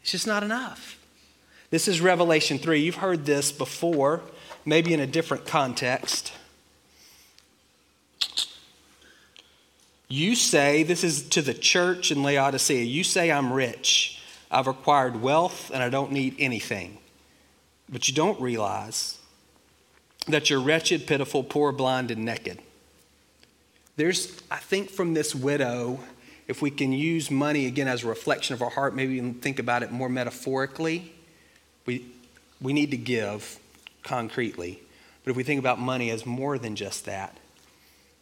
it's 0.01 0.09
just 0.09 0.25
not 0.25 0.41
enough. 0.41 0.97
This 1.69 1.87
is 1.87 2.01
Revelation 2.01 2.57
3. 2.57 2.81
You've 2.81 2.95
heard 2.95 3.27
this 3.27 3.51
before 3.51 4.23
maybe 4.65 4.95
in 4.95 4.99
a 4.99 5.05
different 5.05 5.45
context. 5.45 6.33
You 10.07 10.35
say, 10.35 10.81
this 10.81 11.03
is 11.03 11.29
to 11.29 11.43
the 11.43 11.53
church 11.53 12.11
in 12.11 12.23
Laodicea, 12.23 12.83
you 12.83 13.03
say, 13.03 13.31
I'm 13.31 13.53
rich. 13.53 14.19
I've 14.53 14.67
acquired 14.67 15.21
wealth 15.21 15.71
and 15.73 15.81
I 15.81 15.89
don't 15.89 16.11
need 16.11 16.35
anything. 16.37 16.99
But 17.89 18.07
you 18.07 18.13
don't 18.13 18.39
realize 18.39 19.17
that 20.27 20.49
you're 20.49 20.61
wretched, 20.61 21.07
pitiful, 21.07 21.43
poor, 21.43 21.71
blind, 21.71 22.11
and 22.11 22.23
naked. 22.23 22.59
There's, 23.95 24.41
I 24.49 24.57
think, 24.57 24.89
from 24.89 25.13
this 25.13 25.35
widow, 25.35 25.99
if 26.47 26.61
we 26.61 26.71
can 26.71 26.91
use 26.91 27.29
money 27.29 27.65
again 27.65 27.87
as 27.87 28.03
a 28.03 28.07
reflection 28.07 28.53
of 28.53 28.61
our 28.61 28.69
heart, 28.69 28.95
maybe 28.95 29.15
even 29.15 29.33
think 29.33 29.59
about 29.59 29.83
it 29.83 29.91
more 29.91 30.09
metaphorically, 30.09 31.11
we, 31.85 32.05
we 32.61 32.73
need 32.73 32.91
to 32.91 32.97
give 32.97 33.59
concretely. 34.03 34.81
But 35.23 35.31
if 35.31 35.37
we 35.37 35.43
think 35.43 35.59
about 35.59 35.79
money 35.79 36.09
as 36.09 36.25
more 36.25 36.57
than 36.57 36.75
just 36.75 37.05
that, 37.05 37.37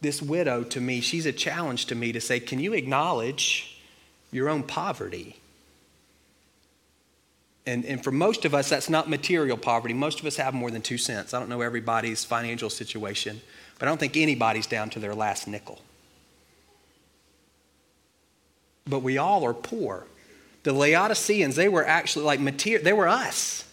this 0.00 0.20
widow 0.20 0.64
to 0.64 0.80
me, 0.80 1.00
she's 1.00 1.26
a 1.26 1.32
challenge 1.32 1.86
to 1.86 1.94
me 1.94 2.10
to 2.12 2.20
say, 2.20 2.40
can 2.40 2.58
you 2.58 2.72
acknowledge 2.72 3.80
your 4.32 4.48
own 4.48 4.62
poverty? 4.62 5.36
And, 7.64 7.84
and 7.84 8.02
for 8.02 8.10
most 8.10 8.44
of 8.44 8.54
us, 8.54 8.68
that's 8.68 8.90
not 8.90 9.08
material 9.08 9.56
poverty. 9.56 9.94
Most 9.94 10.20
of 10.20 10.26
us 10.26 10.36
have 10.36 10.52
more 10.52 10.70
than 10.70 10.82
two 10.82 10.98
cents. 10.98 11.32
I 11.32 11.38
don't 11.38 11.48
know 11.48 11.60
everybody's 11.60 12.24
financial 12.24 12.70
situation, 12.70 13.40
but 13.78 13.86
I 13.86 13.90
don't 13.90 13.98
think 13.98 14.16
anybody's 14.16 14.66
down 14.66 14.90
to 14.90 14.98
their 14.98 15.14
last 15.14 15.46
nickel. 15.46 15.80
But 18.86 19.00
we 19.00 19.16
all 19.16 19.44
are 19.44 19.54
poor. 19.54 20.06
The 20.64 20.72
Laodiceans, 20.72 21.54
they 21.54 21.68
were 21.68 21.86
actually 21.86 22.24
like 22.24 22.40
material, 22.40 22.84
they 22.84 22.92
were 22.92 23.08
us 23.08 23.64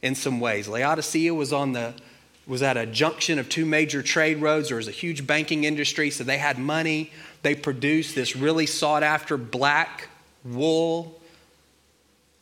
in 0.00 0.14
some 0.14 0.40
ways. 0.40 0.66
Laodicea 0.68 1.34
was 1.34 1.52
on 1.52 1.72
the 1.72 1.94
was 2.46 2.62
at 2.62 2.76
a 2.76 2.86
junction 2.86 3.40
of 3.40 3.48
two 3.48 3.66
major 3.66 4.02
trade 4.02 4.40
roads. 4.40 4.68
There 4.68 4.76
was 4.76 4.86
a 4.86 4.92
huge 4.92 5.26
banking 5.26 5.64
industry, 5.64 6.10
so 6.10 6.22
they 6.22 6.38
had 6.38 6.58
money. 6.58 7.10
They 7.42 7.56
produced 7.56 8.14
this 8.14 8.36
really 8.36 8.66
sought 8.66 9.02
after 9.02 9.36
black 9.36 10.08
wool. 10.44 11.20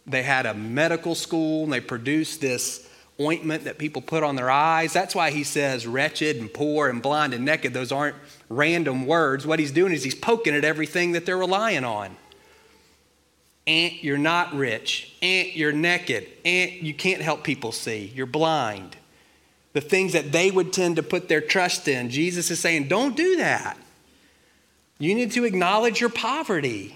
They 0.07 0.23
had 0.23 0.47
a 0.47 0.55
medical 0.55 1.14
school, 1.14 1.64
and 1.64 1.73
they 1.73 1.81
produced 1.81 2.40
this 2.40 2.88
ointment 3.21 3.64
that 3.64 3.79
people 3.79 4.03
put 4.03 4.23
on 4.23 4.37
their 4.37 4.51
eyes. 4.51 4.93
That's 4.93 5.14
why 5.14 5.31
he 5.31 5.45
says 5.45 5.87
wretched 5.87 6.37
and 6.37 6.53
poor 6.53 6.88
and 6.88 7.01
blind 7.01 7.33
and 7.33 7.45
naked. 7.45 7.73
Those 7.73 7.93
aren't 7.93 8.17
random 8.49 9.07
words. 9.07 9.47
What 9.47 9.59
he's 9.59 9.73
doing 9.73 9.93
is 9.93 10.03
he's 10.03 10.14
poking 10.14 10.55
at 10.55 10.64
everything 10.64 11.12
that 11.12 11.25
they're 11.25 11.38
relying 11.38 11.85
on. 11.85 12.17
Aunt, 13.67 14.05
you're 14.05 14.19
not 14.19 14.53
rich. 14.55 15.14
Aunt, 15.23 15.57
you're 15.57 15.73
naked. 15.73 16.29
Aunt, 16.45 16.73
you 16.83 16.93
can't 16.93 17.23
help 17.23 17.45
people 17.45 17.73
see. 17.73 18.12
You're 18.14 18.27
blind. 18.27 18.97
The 19.73 19.81
things 19.81 20.12
that 20.12 20.33
they 20.33 20.51
would 20.51 20.73
tend 20.73 20.97
to 20.97 21.03
put 21.03 21.29
their 21.29 21.40
trust 21.40 21.88
in. 21.88 22.11
Jesus 22.11 22.51
is 22.51 22.61
saying, 22.61 22.88
don't 22.88 23.17
do 23.17 23.37
that. 23.37 23.79
You 24.99 25.14
need 25.14 25.33
to 25.33 25.45
acknowledge 25.45 26.01
your 26.01 26.11
poverty. 26.11 26.95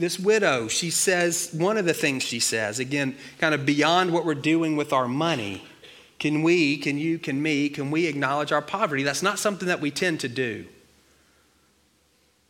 This 0.00 0.18
widow, 0.18 0.66
she 0.68 0.88
says, 0.88 1.50
one 1.52 1.76
of 1.76 1.84
the 1.84 1.92
things 1.92 2.22
she 2.22 2.40
says, 2.40 2.78
again, 2.78 3.14
kind 3.38 3.54
of 3.54 3.66
beyond 3.66 4.14
what 4.14 4.24
we're 4.24 4.34
doing 4.34 4.74
with 4.74 4.94
our 4.94 5.06
money, 5.06 5.62
can 6.18 6.42
we, 6.42 6.78
can 6.78 6.96
you, 6.96 7.18
can 7.18 7.42
me, 7.42 7.68
can 7.68 7.90
we 7.90 8.06
acknowledge 8.06 8.50
our 8.50 8.62
poverty? 8.62 9.02
That's 9.02 9.22
not 9.22 9.38
something 9.38 9.68
that 9.68 9.82
we 9.82 9.90
tend 9.90 10.20
to 10.20 10.28
do. 10.28 10.64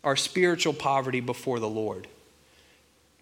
Our 0.05 0.15
spiritual 0.15 0.75
poverty 0.75 1.19
before 1.19 1.59
the 1.59 1.69
Lord. 1.69 2.07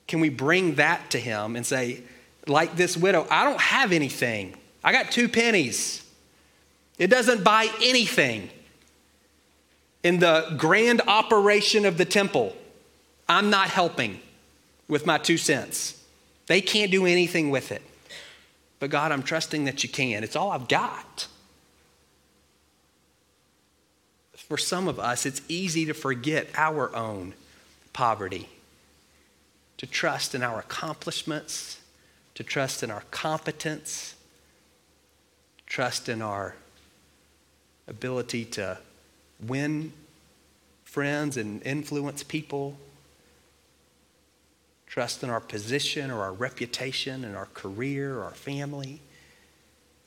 Can 0.06 0.20
we 0.20 0.28
bring 0.28 0.74
that 0.74 1.10
to 1.12 1.18
him 1.18 1.56
and 1.56 1.64
say, 1.64 2.02
like 2.46 2.76
this 2.76 2.98
widow, 2.98 3.26
I 3.30 3.44
don't 3.44 3.60
have 3.60 3.92
anything. 3.92 4.54
I 4.84 4.92
got 4.92 5.10
two 5.10 5.30
pennies. 5.30 6.04
It 6.98 7.06
doesn't 7.06 7.44
buy 7.44 7.70
anything. 7.82 8.50
In 10.02 10.18
the 10.18 10.54
grand 10.58 11.00
operation 11.06 11.86
of 11.86 11.96
the 11.96 12.04
temple, 12.04 12.54
I'm 13.28 13.50
not 13.50 13.68
helping 13.68 14.20
with 14.88 15.06
my 15.06 15.18
two 15.18 15.36
cents. 15.36 16.02
They 16.46 16.60
can't 16.60 16.90
do 16.90 17.04
anything 17.04 17.50
with 17.50 17.72
it. 17.72 17.82
But 18.80 18.90
God, 18.90 19.12
I'm 19.12 19.22
trusting 19.22 19.64
that 19.64 19.82
you 19.82 19.88
can. 19.88 20.24
It's 20.24 20.36
all 20.36 20.50
I've 20.50 20.68
got. 20.68 21.26
For 24.34 24.56
some 24.56 24.88
of 24.88 24.98
us, 24.98 25.26
it's 25.26 25.42
easy 25.48 25.84
to 25.86 25.94
forget 25.94 26.48
our 26.54 26.94
own 26.96 27.34
poverty 27.92 28.48
to 29.78 29.86
trust 29.86 30.34
in 30.34 30.42
our 30.42 30.58
accomplishments, 30.58 31.80
to 32.34 32.42
trust 32.42 32.82
in 32.82 32.90
our 32.90 33.02
competence, 33.10 34.14
trust 35.66 36.08
in 36.08 36.20
our 36.20 36.54
ability 37.86 38.44
to 38.44 38.78
win 39.46 39.92
friends 40.84 41.36
and 41.36 41.62
influence 41.62 42.22
people, 42.22 42.76
trust 44.88 45.22
in 45.22 45.30
our 45.30 45.40
position 45.40 46.10
or 46.10 46.22
our 46.22 46.32
reputation 46.32 47.24
and 47.24 47.36
our 47.36 47.46
career 47.54 48.18
or 48.18 48.24
our 48.24 48.34
family, 48.34 49.00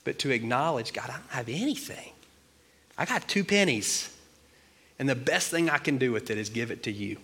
but 0.04 0.20
to 0.20 0.32
acknowledge, 0.32 0.94
God, 0.94 1.10
I 1.10 1.14
don't 1.14 1.30
have 1.30 1.50
anything. 1.50 2.12
I 2.98 3.06
got 3.06 3.28
two 3.28 3.44
pennies, 3.44 4.16
and 5.00 5.08
the 5.08 5.16
best 5.16 5.50
thing 5.50 5.70
I 5.70 5.78
can 5.78 5.98
do 5.98 6.12
with 6.12 6.30
it 6.30 6.38
is 6.38 6.50
give 6.50 6.72
it 6.72 6.84
to 6.84 6.92
you. 6.92 7.18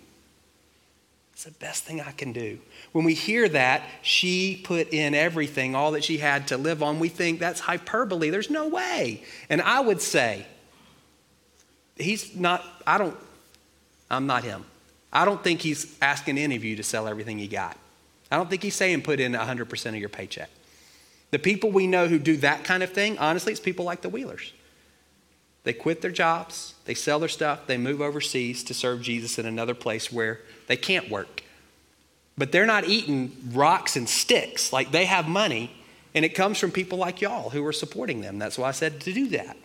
It's 1.32 1.44
the 1.44 1.50
best 1.52 1.84
thing 1.84 2.00
I 2.00 2.10
can 2.10 2.32
do. 2.32 2.58
When 2.90 3.04
we 3.04 3.14
hear 3.14 3.48
that, 3.48 3.82
she 4.02 4.60
put 4.64 4.92
in 4.92 5.14
everything, 5.14 5.76
all 5.76 5.92
that 5.92 6.02
she 6.02 6.18
had 6.18 6.48
to 6.48 6.56
live 6.56 6.82
on, 6.82 6.98
we 6.98 7.08
think 7.08 7.38
that's 7.38 7.60
hyperbole. 7.60 8.30
There's 8.30 8.50
no 8.50 8.66
way. 8.66 9.22
And 9.48 9.62
I 9.62 9.78
would 9.78 10.02
say, 10.02 10.46
he's 11.96 12.34
not, 12.34 12.64
I 12.86 12.98
don't 12.98 13.16
I'm 14.10 14.26
not 14.26 14.44
him. 14.44 14.64
I 15.12 15.24
don't 15.24 15.42
think 15.42 15.60
he's 15.60 15.96
asking 16.02 16.38
any 16.38 16.56
of 16.56 16.64
you 16.64 16.76
to 16.76 16.82
sell 16.82 17.08
everything 17.08 17.38
you 17.38 17.48
got. 17.48 17.76
I 18.30 18.36
don't 18.36 18.50
think 18.50 18.62
he's 18.62 18.74
saying 18.74 19.02
put 19.02 19.20
in 19.20 19.32
100% 19.32 19.86
of 19.88 19.96
your 19.96 20.08
paycheck. 20.08 20.50
The 21.30 21.38
people 21.38 21.70
we 21.70 21.86
know 21.86 22.08
who 22.08 22.18
do 22.18 22.36
that 22.38 22.64
kind 22.64 22.82
of 22.82 22.92
thing, 22.92 23.18
honestly, 23.18 23.52
it's 23.52 23.60
people 23.60 23.84
like 23.84 24.02
the 24.02 24.08
Wheelers. 24.08 24.52
They 25.64 25.72
quit 25.72 26.00
their 26.00 26.10
jobs, 26.10 26.74
they 26.84 26.94
sell 26.94 27.18
their 27.18 27.28
stuff, 27.28 27.66
they 27.66 27.76
move 27.76 28.00
overseas 28.00 28.64
to 28.64 28.74
serve 28.74 29.02
Jesus 29.02 29.38
in 29.38 29.44
another 29.44 29.74
place 29.74 30.10
where 30.10 30.40
they 30.66 30.76
can't 30.76 31.10
work. 31.10 31.42
But 32.38 32.52
they're 32.52 32.66
not 32.66 32.84
eating 32.84 33.36
rocks 33.52 33.96
and 33.96 34.08
sticks. 34.08 34.72
Like 34.72 34.92
they 34.92 35.04
have 35.04 35.28
money, 35.28 35.70
and 36.14 36.24
it 36.24 36.30
comes 36.30 36.58
from 36.58 36.70
people 36.70 36.96
like 36.96 37.20
y'all 37.20 37.50
who 37.50 37.66
are 37.66 37.72
supporting 37.72 38.20
them. 38.20 38.38
That's 38.38 38.56
why 38.56 38.68
I 38.68 38.72
said 38.72 39.00
to 39.02 39.12
do 39.12 39.28
that. 39.28 39.56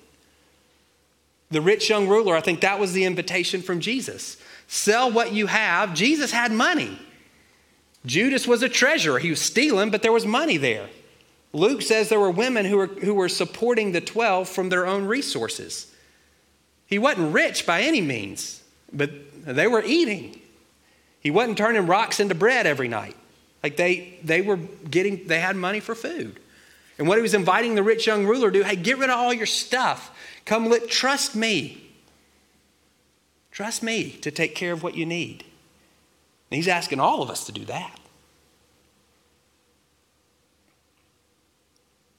The 1.54 1.62
rich 1.62 1.88
young 1.88 2.08
ruler, 2.08 2.36
I 2.36 2.42
think 2.42 2.62
that 2.62 2.80
was 2.80 2.94
the 2.94 3.06
invitation 3.06 3.62
from 3.62 3.80
Jesus. 3.80 4.38
Sell 4.68 5.12
what 5.12 5.34
you 5.34 5.46
have. 5.46 5.94
Jesus 5.94 6.32
had 6.32 6.52
money. 6.52 6.98
Judas 8.08 8.48
was 8.48 8.64
a 8.64 8.70
treasurer. 8.70 9.20
He 9.20 9.30
was 9.30 9.40
stealing, 9.40 9.92
but 9.92 10.02
there 10.02 10.12
was 10.12 10.26
money 10.26 10.58
there. 10.58 10.90
Luke 11.54 11.84
says 11.84 12.10
there 12.10 12.20
were 12.20 12.32
women 12.32 12.66
who 12.66 12.78
were, 12.78 12.88
who 12.88 13.14
were 13.14 13.30
supporting 13.30 13.92
the 13.92 14.02
12 14.02 14.50
from 14.50 14.70
their 14.70 14.88
own 14.88 15.06
resources. 15.06 15.94
He 16.88 16.98
wasn't 16.98 17.32
rich 17.34 17.68
by 17.68 17.82
any 17.82 18.02
means, 18.02 18.64
but 18.92 19.12
they 19.46 19.68
were 19.68 19.84
eating. 19.86 20.42
He 21.20 21.30
wasn't 21.30 21.60
turning 21.60 21.86
rocks 21.86 22.20
into 22.20 22.34
bread 22.34 22.66
every 22.66 22.88
night. 22.88 23.16
Like 23.62 23.78
they, 23.78 24.18
they 24.24 24.42
were 24.42 24.58
getting, 24.58 25.28
they 25.28 25.40
had 25.40 25.56
money 25.56 25.80
for 25.80 25.94
food. 25.94 26.40
And 26.98 27.08
what 27.08 27.20
he 27.20 27.22
was 27.22 27.36
inviting 27.36 27.76
the 27.76 27.84
rich 27.84 28.08
young 28.08 28.26
ruler 28.26 28.50
to 28.52 28.60
do, 28.60 28.64
hey, 28.64 28.76
get 28.76 28.98
rid 28.98 29.12
of 29.12 29.18
all 29.18 29.34
your 29.34 29.46
stuff. 29.46 30.16
Come, 30.46 30.70
let, 30.70 30.90
trust 30.90 31.36
me. 31.36 31.92
Trust 33.52 33.84
me 33.84 34.12
to 34.22 34.32
take 34.32 34.56
care 34.56 34.74
of 34.74 34.84
what 34.84 34.96
you 34.96 35.06
need. 35.06 35.44
And 36.52 36.58
he's 36.58 36.68
asking 36.68 37.00
all 37.00 37.22
of 37.22 37.30
us 37.30 37.46
to 37.46 37.52
do 37.52 37.66
that. 37.66 38.00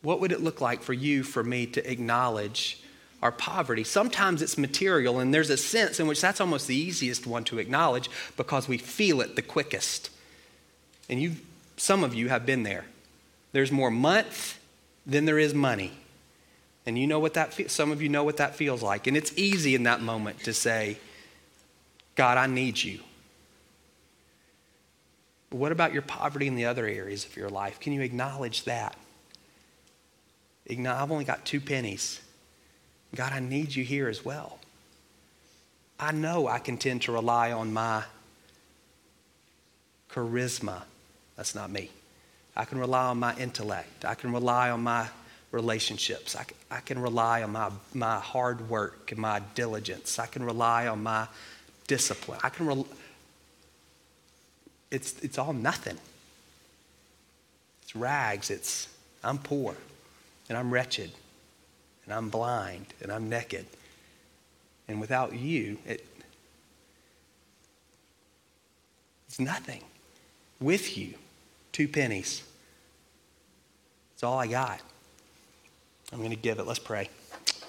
What 0.02 0.20
would 0.20 0.32
it 0.32 0.42
look 0.42 0.60
like 0.60 0.82
for 0.82 0.92
you, 0.92 1.22
for 1.22 1.42
me 1.42 1.66
to 1.66 1.90
acknowledge 1.90 2.82
our 3.24 3.32
poverty. 3.32 3.82
Sometimes 3.82 4.42
it's 4.42 4.58
material, 4.58 5.18
and 5.18 5.32
there's 5.32 5.48
a 5.48 5.56
sense 5.56 5.98
in 5.98 6.06
which 6.06 6.20
that's 6.20 6.42
almost 6.42 6.66
the 6.66 6.76
easiest 6.76 7.26
one 7.26 7.42
to 7.44 7.58
acknowledge 7.58 8.10
because 8.37 8.68
we 8.68 8.76
feel 8.76 9.22
it 9.22 9.34
the 9.34 9.42
quickest. 9.42 10.10
And 11.08 11.20
you, 11.20 11.37
some 11.78 12.04
of 12.04 12.14
you 12.14 12.28
have 12.28 12.44
been 12.44 12.64
there. 12.64 12.84
There's 13.52 13.72
more 13.72 13.90
month 13.90 14.58
than 15.06 15.24
there 15.24 15.38
is 15.38 15.54
money. 15.54 15.92
And 16.87 16.99
you 16.99 17.07
know 17.07 17.18
what 17.18 17.35
that 17.35 17.70
some 17.70 17.92
of 17.92 18.03
you 18.03 18.09
know 18.09 18.25
what 18.25 18.37
that 18.37 18.57
feels 18.57 18.83
like. 18.83 19.07
And 19.07 19.16
it's 19.16 19.33
easy 19.37 19.75
in 19.75 19.85
that 19.85 20.03
moment 20.03 20.40
to 20.40 20.53
say, 20.53 20.99
God, 22.14 22.37
I 22.37 22.47
need 22.47 22.83
you. 22.83 23.01
But 25.51 25.57
what 25.57 25.73
about 25.73 25.92
your 25.92 26.03
poverty 26.03 26.47
in 26.47 26.57
the 26.57 26.66
other 26.66 26.87
areas 26.87 27.25
of 27.25 27.37
your 27.37 27.49
life? 27.49 27.81
Can 27.81 27.92
you 27.92 28.03
acknowledge 28.03 28.64
that? 28.64 28.97
I've 30.68 31.11
only 31.12 31.25
got 31.25 31.44
two 31.44 31.61
pennies. 31.61 32.20
God, 33.14 33.33
I 33.33 33.40
need 33.40 33.75
you 33.75 33.85
here 33.85 34.09
as 34.09 34.25
well. 34.25 34.59
I 36.01 36.12
know 36.12 36.49
I 36.49 36.59
can 36.59 36.77
tend 36.77 37.03
to 37.03 37.12
rely 37.12 37.53
on 37.53 37.73
my 37.73 38.05
charisma. 40.11 40.83
That's 41.37 41.55
not 41.55 41.70
me. 41.70 41.90
I 42.57 42.64
can 42.64 42.79
rely 42.79 43.07
on 43.07 43.18
my 43.18 43.37
intellect. 43.37 44.05
I 44.05 44.14
can 44.14 44.33
rely 44.33 44.70
on 44.70 44.83
my 44.83 45.09
relationships. 45.54 46.36
I, 46.36 46.44
I 46.70 46.80
can 46.80 46.98
rely 46.98 47.42
on 47.42 47.52
my, 47.52 47.70
my 47.94 48.18
hard 48.18 48.68
work 48.68 49.12
and 49.12 49.20
my 49.20 49.40
diligence. 49.54 50.18
I 50.18 50.26
can 50.26 50.44
rely 50.44 50.88
on 50.88 51.02
my 51.02 51.28
discipline. 51.86 52.40
I 52.42 52.48
can 52.50 52.66
rely. 52.66 52.84
It's, 54.90 55.18
it's 55.20 55.38
all 55.38 55.52
nothing. 55.52 55.96
It's 57.82 57.96
rags. 57.96 58.50
It's, 58.50 58.88
I'm 59.22 59.38
poor 59.38 59.76
and 60.48 60.58
I'm 60.58 60.72
wretched 60.72 61.12
and 62.04 62.12
I'm 62.12 62.28
blind 62.28 62.86
and 63.00 63.10
I'm 63.12 63.28
naked. 63.28 63.66
And 64.88 65.00
without 65.00 65.34
you, 65.34 65.78
it, 65.86 66.04
it's 69.26 69.40
nothing. 69.40 69.82
With 70.60 70.98
you, 70.98 71.14
two 71.72 71.88
pennies. 71.88 72.42
It's 74.14 74.22
all 74.22 74.38
I 74.38 74.46
got. 74.46 74.80
I'm 76.14 76.20
going 76.20 76.31
to 76.31 76.37
give 76.37 76.61
it. 76.61 76.66
Let's 76.66 76.79
pray. 76.79 77.11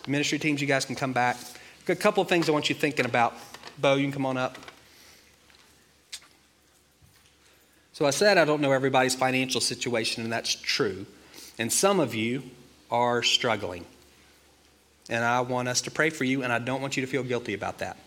Ministry 0.07 0.37
teams, 0.37 0.61
you 0.61 0.67
guys 0.67 0.85
can 0.85 0.95
come 0.95 1.13
back. 1.13 1.35
A 1.87 1.95
couple 1.95 2.21
of 2.21 2.29
things 2.29 2.47
I 2.47 2.51
want 2.51 2.69
you 2.69 2.75
thinking 2.75 3.05
about. 3.05 3.33
Bo, 3.79 3.95
you 3.95 4.03
can 4.03 4.11
come 4.11 4.25
on 4.27 4.37
up. 4.37 4.55
So 7.93 8.05
I 8.05 8.11
said 8.11 8.37
I 8.37 8.45
don't 8.45 8.61
know 8.61 8.71
everybody's 8.71 9.15
financial 9.15 9.61
situation, 9.61 10.23
and 10.23 10.31
that's 10.31 10.53
true. 10.53 11.07
And 11.57 11.73
some 11.73 11.99
of 11.99 12.13
you 12.13 12.43
are 12.91 13.23
struggling. 13.23 13.83
And 15.09 15.25
I 15.25 15.41
want 15.41 15.67
us 15.67 15.81
to 15.81 15.91
pray 15.91 16.11
for 16.11 16.23
you, 16.23 16.43
and 16.43 16.53
I 16.53 16.59
don't 16.59 16.81
want 16.81 16.97
you 16.97 17.01
to 17.01 17.07
feel 17.07 17.23
guilty 17.23 17.55
about 17.55 17.79
that. 17.79 17.97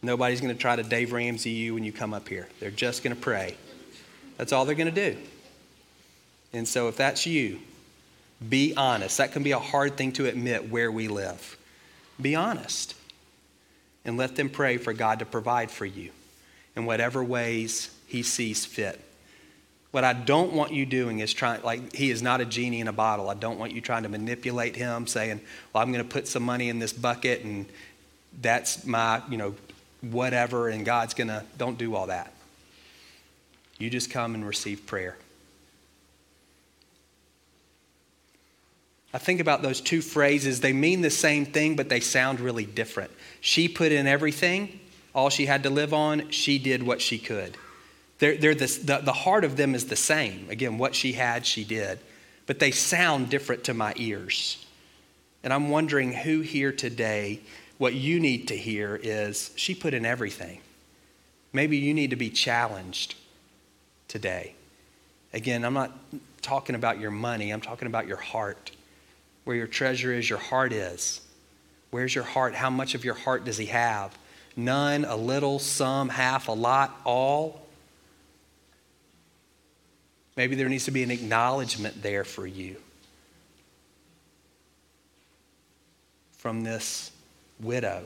Nobody's 0.00 0.40
going 0.40 0.54
to 0.54 0.58
try 0.58 0.76
to 0.76 0.82
Dave 0.82 1.12
Ramsey 1.12 1.50
you 1.50 1.74
when 1.74 1.84
you 1.84 1.92
come 1.92 2.14
up 2.14 2.26
here. 2.26 2.48
They're 2.58 2.70
just 2.70 3.02
going 3.02 3.14
to 3.14 3.20
pray. 3.20 3.56
That's 4.38 4.52
all 4.52 4.64
they're 4.64 4.74
going 4.74 4.94
to 4.94 5.12
do. 5.12 5.18
And 6.54 6.66
so 6.66 6.88
if 6.88 6.96
that's 6.96 7.26
you, 7.26 7.58
be 8.46 8.74
honest. 8.76 9.18
That 9.18 9.32
can 9.32 9.42
be 9.42 9.52
a 9.52 9.58
hard 9.58 9.96
thing 9.96 10.12
to 10.12 10.26
admit 10.26 10.70
where 10.70 10.92
we 10.92 11.08
live. 11.08 11.56
Be 12.20 12.34
honest. 12.34 12.94
And 14.04 14.16
let 14.16 14.36
them 14.36 14.48
pray 14.48 14.76
for 14.76 14.92
God 14.92 15.18
to 15.18 15.26
provide 15.26 15.70
for 15.70 15.84
you 15.84 16.10
in 16.76 16.86
whatever 16.86 17.22
ways 17.22 17.94
He 18.06 18.22
sees 18.22 18.64
fit. 18.64 19.00
What 19.90 20.04
I 20.04 20.12
don't 20.12 20.52
want 20.52 20.72
you 20.72 20.84
doing 20.84 21.20
is 21.20 21.32
trying, 21.32 21.62
like, 21.62 21.94
he 21.94 22.10
is 22.10 22.20
not 22.20 22.42
a 22.42 22.44
genie 22.44 22.80
in 22.80 22.88
a 22.88 22.92
bottle. 22.92 23.30
I 23.30 23.34
don't 23.34 23.58
want 23.58 23.72
you 23.72 23.80
trying 23.80 24.02
to 24.02 24.08
manipulate 24.10 24.76
him, 24.76 25.06
saying, 25.06 25.40
well, 25.72 25.82
I'm 25.82 25.92
going 25.92 26.04
to 26.04 26.10
put 26.10 26.28
some 26.28 26.42
money 26.42 26.68
in 26.68 26.78
this 26.78 26.92
bucket 26.92 27.42
and 27.42 27.64
that's 28.40 28.84
my, 28.86 29.22
you 29.30 29.38
know, 29.38 29.54
whatever, 30.02 30.68
and 30.68 30.84
God's 30.84 31.14
going 31.14 31.28
to, 31.28 31.42
don't 31.56 31.78
do 31.78 31.94
all 31.94 32.08
that. 32.08 32.32
You 33.78 33.88
just 33.88 34.10
come 34.10 34.34
and 34.34 34.46
receive 34.46 34.86
prayer. 34.86 35.16
I 39.12 39.18
think 39.18 39.40
about 39.40 39.62
those 39.62 39.80
two 39.80 40.02
phrases. 40.02 40.60
They 40.60 40.72
mean 40.72 41.00
the 41.00 41.10
same 41.10 41.46
thing, 41.46 41.76
but 41.76 41.88
they 41.88 42.00
sound 42.00 42.40
really 42.40 42.66
different. 42.66 43.10
She 43.40 43.68
put 43.68 43.90
in 43.92 44.06
everything, 44.06 44.80
all 45.14 45.30
she 45.30 45.46
had 45.46 45.62
to 45.62 45.70
live 45.70 45.94
on, 45.94 46.30
she 46.30 46.58
did 46.58 46.82
what 46.82 47.00
she 47.00 47.18
could. 47.18 47.56
They're, 48.18 48.36
they're 48.36 48.54
this, 48.54 48.78
the, 48.78 48.98
the 48.98 49.12
heart 49.12 49.44
of 49.44 49.56
them 49.56 49.74
is 49.74 49.86
the 49.86 49.96
same. 49.96 50.50
Again, 50.50 50.76
what 50.76 50.94
she 50.94 51.12
had, 51.12 51.46
she 51.46 51.64
did. 51.64 51.98
But 52.46 52.58
they 52.58 52.70
sound 52.70 53.30
different 53.30 53.64
to 53.64 53.74
my 53.74 53.94
ears. 53.96 54.64
And 55.42 55.52
I'm 55.52 55.70
wondering 55.70 56.12
who 56.12 56.40
here 56.40 56.72
today, 56.72 57.40
what 57.78 57.94
you 57.94 58.18
need 58.20 58.48
to 58.48 58.56
hear 58.56 58.98
is 59.00 59.52
she 59.54 59.74
put 59.74 59.94
in 59.94 60.04
everything. 60.04 60.60
Maybe 61.52 61.78
you 61.78 61.94
need 61.94 62.10
to 62.10 62.16
be 62.16 62.28
challenged 62.28 63.14
today. 64.08 64.54
Again, 65.32 65.64
I'm 65.64 65.74
not 65.74 65.96
talking 66.42 66.74
about 66.74 66.98
your 66.98 67.10
money, 67.10 67.50
I'm 67.50 67.60
talking 67.60 67.86
about 67.86 68.06
your 68.06 68.16
heart. 68.16 68.72
Where 69.48 69.56
your 69.56 69.66
treasure 69.66 70.12
is, 70.12 70.28
your 70.28 70.38
heart 70.38 70.74
is. 70.74 71.22
Where's 71.90 72.14
your 72.14 72.22
heart? 72.22 72.54
How 72.54 72.68
much 72.68 72.94
of 72.94 73.02
your 73.02 73.14
heart 73.14 73.46
does 73.46 73.56
he 73.56 73.64
have? 73.64 74.14
None, 74.56 75.06
a 75.06 75.16
little, 75.16 75.58
some, 75.58 76.10
half, 76.10 76.48
a 76.48 76.52
lot, 76.52 76.94
all? 77.06 77.66
Maybe 80.36 80.54
there 80.54 80.68
needs 80.68 80.84
to 80.84 80.90
be 80.90 81.02
an 81.02 81.10
acknowledgement 81.10 82.02
there 82.02 82.24
for 82.24 82.46
you 82.46 82.76
from 86.36 86.62
this 86.62 87.10
widow. 87.58 88.04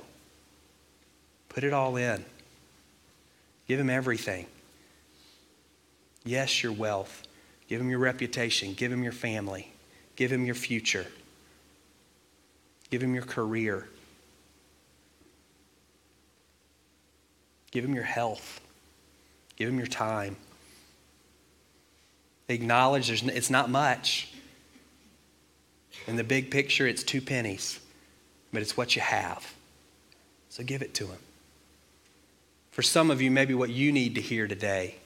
Put 1.49 1.65
it 1.65 1.73
all 1.73 1.97
in. 1.97 2.25
Give 3.67 3.81
him 3.81 3.91
everything. 3.91 4.47
Yes, 6.25 6.63
your 6.63 6.71
wealth. 6.71 7.27
Give 7.67 7.81
him 7.81 7.91
your 7.91 7.99
reputation. 7.99 8.75
Give 8.75 8.93
him 8.93 9.03
your 9.03 9.11
family. 9.11 9.73
Give 10.15 10.31
him 10.31 10.45
your 10.45 10.55
future. 10.55 11.09
Give 12.93 13.03
him 13.03 13.15
your 13.15 13.25
career. 13.25 13.89
Give 17.71 17.83
him 17.83 17.95
your 17.95 18.05
health. 18.05 18.61
Give 19.57 19.71
him 19.71 19.79
your 19.79 19.87
time. 19.87 20.37
Acknowledge 22.51 23.07
there's, 23.07 23.23
it's 23.23 23.49
not 23.49 23.71
much. 23.71 24.31
In 26.07 26.17
the 26.17 26.23
big 26.23 26.51
picture, 26.51 26.87
it's 26.87 27.03
two 27.03 27.23
pennies, 27.23 27.81
but 28.53 28.61
it's 28.61 28.77
what 28.77 28.95
you 28.95 29.01
have. 29.01 29.55
So 30.51 30.63
give 30.63 30.83
it 30.83 30.93
to 30.97 31.07
him. 31.07 31.19
For 32.73 32.83
some 32.83 33.11
of 33.11 33.23
you, 33.23 33.31
maybe 33.31 33.55
what 33.55 33.71
you 33.71 33.91
need 33.91 34.17
to 34.17 34.21
hear 34.21 34.47
today, 34.47 34.97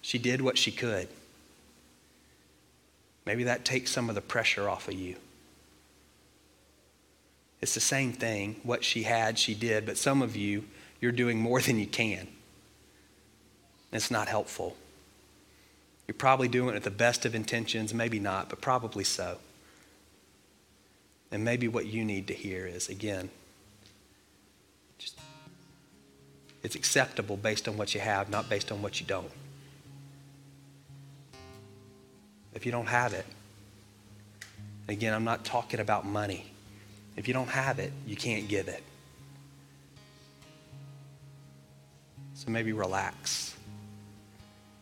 she 0.00 0.16
did 0.16 0.40
what 0.42 0.56
she 0.56 0.70
could. 0.70 1.08
Maybe 3.26 3.42
that 3.42 3.64
takes 3.64 3.90
some 3.90 4.08
of 4.08 4.14
the 4.14 4.20
pressure 4.20 4.68
off 4.68 4.86
of 4.86 4.94
you. 4.94 5.16
It's 7.62 7.74
the 7.74 7.80
same 7.80 8.12
thing. 8.12 8.56
What 8.64 8.82
she 8.82 9.04
had, 9.04 9.38
she 9.38 9.54
did. 9.54 9.86
But 9.86 9.96
some 9.96 10.20
of 10.20 10.36
you, 10.36 10.64
you're 11.00 11.12
doing 11.12 11.38
more 11.38 11.60
than 11.62 11.78
you 11.78 11.86
can. 11.86 12.26
It's 13.92 14.10
not 14.10 14.28
helpful. 14.28 14.76
You're 16.08 16.14
probably 16.14 16.48
doing 16.48 16.70
it 16.70 16.74
with 16.74 16.84
the 16.84 16.90
best 16.90 17.24
of 17.24 17.34
intentions, 17.34 17.94
maybe 17.94 18.18
not, 18.18 18.48
but 18.48 18.60
probably 18.60 19.04
so. 19.04 19.38
And 21.30 21.44
maybe 21.44 21.68
what 21.68 21.86
you 21.86 22.04
need 22.04 22.26
to 22.26 22.34
hear 22.34 22.66
is 22.66 22.88
again, 22.88 23.30
just, 24.98 25.18
it's 26.62 26.74
acceptable 26.74 27.36
based 27.36 27.68
on 27.68 27.76
what 27.76 27.94
you 27.94 28.00
have, 28.00 28.28
not 28.28 28.50
based 28.50 28.72
on 28.72 28.82
what 28.82 29.00
you 29.00 29.06
don't. 29.06 29.30
If 32.54 32.66
you 32.66 32.72
don't 32.72 32.86
have 32.86 33.14
it, 33.14 33.24
again, 34.88 35.14
I'm 35.14 35.24
not 35.24 35.44
talking 35.44 35.80
about 35.80 36.04
money. 36.04 36.51
If 37.16 37.28
you 37.28 37.34
don't 37.34 37.48
have 37.48 37.78
it, 37.78 37.92
you 38.06 38.16
can't 38.16 38.48
give 38.48 38.68
it. 38.68 38.82
So 42.34 42.50
maybe 42.50 42.72
relax. 42.72 43.54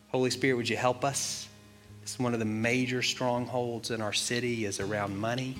Holy 0.09 0.29
Spirit, 0.29 0.55
would 0.55 0.69
you 0.69 0.77
help 0.77 1.05
us? 1.05 1.47
It's 2.01 2.17
one 2.17 2.33
of 2.33 2.39
the 2.39 2.45
major 2.45 3.01
strongholds 3.01 3.91
in 3.91 4.01
our 4.01 4.13
city 4.13 4.65
is 4.65 4.79
around 4.79 5.17
money. 5.17 5.55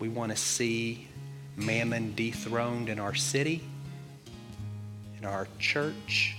We 0.00 0.08
want 0.08 0.32
to 0.32 0.36
see 0.36 1.08
mammon 1.56 2.14
dethroned 2.14 2.88
in 2.88 2.98
our 2.98 3.14
city, 3.14 3.62
in 5.18 5.24
our 5.24 5.48
church, 5.58 6.36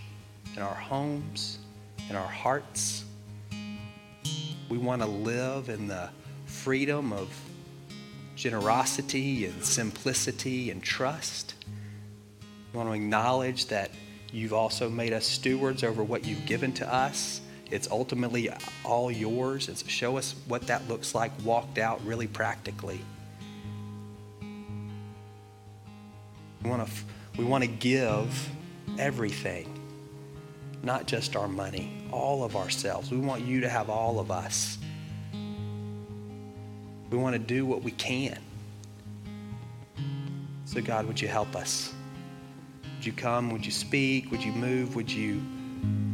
in 0.55 0.61
our 0.61 0.75
homes, 0.75 1.59
in 2.09 2.15
our 2.15 2.27
hearts. 2.27 3.05
We 4.69 4.77
want 4.77 5.01
to 5.01 5.07
live 5.07 5.69
in 5.69 5.87
the 5.87 6.09
freedom 6.45 7.13
of 7.13 7.29
generosity 8.39 9.45
and 9.45 9.63
simplicity 9.63 10.71
and 10.71 10.81
trust. 10.81 11.55
We 12.71 12.77
want 12.77 12.89
to 12.89 12.93
acknowledge 12.93 13.65
that 13.65 13.91
you've 14.31 14.53
also 14.53 14.89
made 14.89 15.11
us 15.11 15.25
stewards 15.25 15.83
over 15.83 16.01
what 16.01 16.25
you've 16.25 16.45
given 16.45 16.71
to 16.73 16.93
us. 16.93 17.41
It's 17.69 17.89
ultimately 17.91 18.49
all 18.85 19.11
yours. 19.11 19.67
And 19.67 19.77
show 19.77 20.17
us 20.17 20.35
what 20.47 20.67
that 20.67 20.87
looks 20.87 21.13
like 21.13 21.31
walked 21.43 21.77
out 21.77 22.03
really 22.05 22.27
practically. 22.27 23.01
We 26.63 26.69
want 26.69 26.87
to, 26.87 26.93
we 27.37 27.43
want 27.43 27.65
to 27.65 27.69
give 27.69 28.49
everything, 28.97 29.81
not 30.81 31.07
just 31.07 31.35
our 31.35 31.47
money, 31.49 32.07
all 32.11 32.45
of 32.45 32.55
ourselves. 32.55 33.11
We 33.11 33.17
want 33.17 33.43
you 33.43 33.59
to 33.61 33.69
have 33.69 33.89
all 33.89 34.19
of 34.19 34.31
us. 34.31 34.77
We 37.09 37.17
want 37.17 37.33
to 37.33 37.39
do 37.39 37.65
what 37.65 37.81
we 37.81 37.91
can. 37.91 38.39
So, 40.65 40.81
God, 40.81 41.07
would 41.07 41.19
you 41.19 41.27
help 41.27 41.55
us? 41.55 41.93
Would 42.95 43.05
you 43.05 43.13
come? 43.13 43.49
Would 43.51 43.65
you 43.65 43.71
speak? 43.71 44.29
Would 44.29 44.43
you 44.43 44.51
move? 44.51 44.95
Would 44.95 45.11
you 45.11 45.41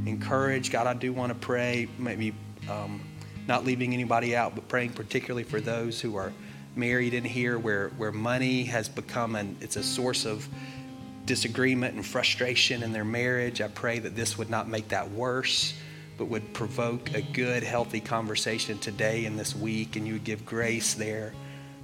encourage? 0.05 0.71
God, 0.71 0.87
I 0.87 0.93
do 0.93 1.11
want 1.11 1.33
to 1.33 1.37
pray, 1.37 1.89
maybe 1.97 2.33
um, 2.69 3.01
not 3.47 3.65
leaving 3.65 3.93
anybody 3.93 4.35
out, 4.35 4.55
but 4.55 4.67
praying 4.69 4.93
particularly 4.93 5.43
for 5.43 5.59
those 5.59 5.99
who 5.99 6.15
are 6.15 6.31
married 6.75 7.13
in 7.13 7.23
here 7.23 7.57
where, 7.57 7.89
where 7.89 8.11
money 8.11 8.63
has 8.63 8.87
become 8.87 9.35
an 9.35 9.57
it's 9.61 9.75
a 9.77 9.83
source 9.83 10.25
of 10.25 10.47
disagreement 11.25 11.95
and 11.95 12.05
frustration 12.05 12.83
in 12.83 12.91
their 12.91 13.05
marriage. 13.05 13.61
I 13.61 13.67
pray 13.67 13.99
that 13.99 14.15
this 14.15 14.37
would 14.37 14.49
not 14.49 14.69
make 14.69 14.89
that 14.89 15.09
worse 15.11 15.73
but 16.18 16.26
would 16.26 16.53
provoke 16.53 17.13
a 17.13 17.22
good, 17.22 17.63
healthy 17.63 17.99
conversation 17.99 18.78
today 18.80 19.26
and 19.26 19.38
this 19.38 19.55
week, 19.55 19.95
and 19.95 20.07
you 20.07 20.13
would 20.13 20.24
give 20.24 20.45
grace 20.45 20.93
there 20.93 21.34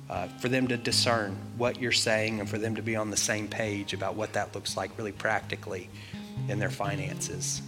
uh, 0.09 0.27
for 0.39 0.49
them 0.49 0.67
to 0.67 0.77
discern 0.77 1.37
what 1.57 1.81
you're 1.81 1.91
saying 1.91 2.39
and 2.39 2.49
for 2.49 2.57
them 2.57 2.75
to 2.75 2.81
be 2.81 2.95
on 2.95 3.09
the 3.09 3.17
same 3.17 3.47
page 3.47 3.93
about 3.93 4.15
what 4.15 4.33
that 4.33 4.53
looks 4.53 4.75
like 4.75 4.91
really 4.97 5.11
practically 5.11 5.89
in 6.49 6.59
their 6.59 6.69
finances. 6.69 7.61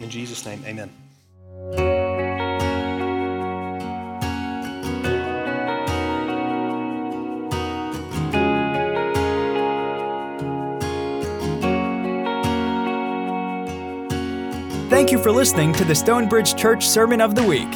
In 0.00 0.10
Jesus' 0.10 0.44
name, 0.44 0.62
amen. 0.66 2.05
Thank 15.06 15.18
you 15.18 15.22
for 15.22 15.30
listening 15.30 15.72
to 15.74 15.84
the 15.84 15.94
Stonebridge 15.94 16.56
Church 16.56 16.88
Sermon 16.88 17.20
of 17.20 17.36
the 17.36 17.42
Week. 17.44 17.68